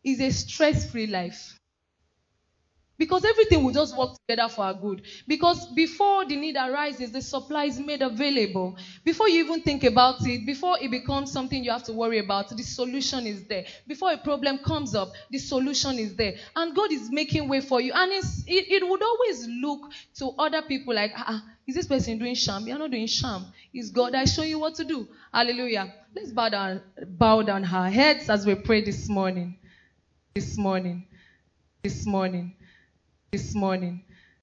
[0.04, 1.59] It's a stress free life.
[3.00, 5.04] Because everything will just work together for our good.
[5.26, 8.76] Because before the need arises, the supply is made available.
[9.06, 12.50] Before you even think about it, before it becomes something you have to worry about,
[12.50, 13.64] the solution is there.
[13.88, 16.34] Before a problem comes up, the solution is there.
[16.58, 17.94] And God is making way for you.
[17.96, 19.80] And it, it would always look
[20.16, 22.68] to other people like, ah, is this person doing sham?
[22.68, 23.46] You're not doing sham.
[23.74, 25.08] It's God that show you what to do.
[25.34, 25.94] Hallelujah.
[26.14, 29.58] Let's bow down, bow down our heads as we pray this morning.
[30.36, 31.06] This morning.
[31.82, 32.56] This morning
[33.32, 34.09] this morning.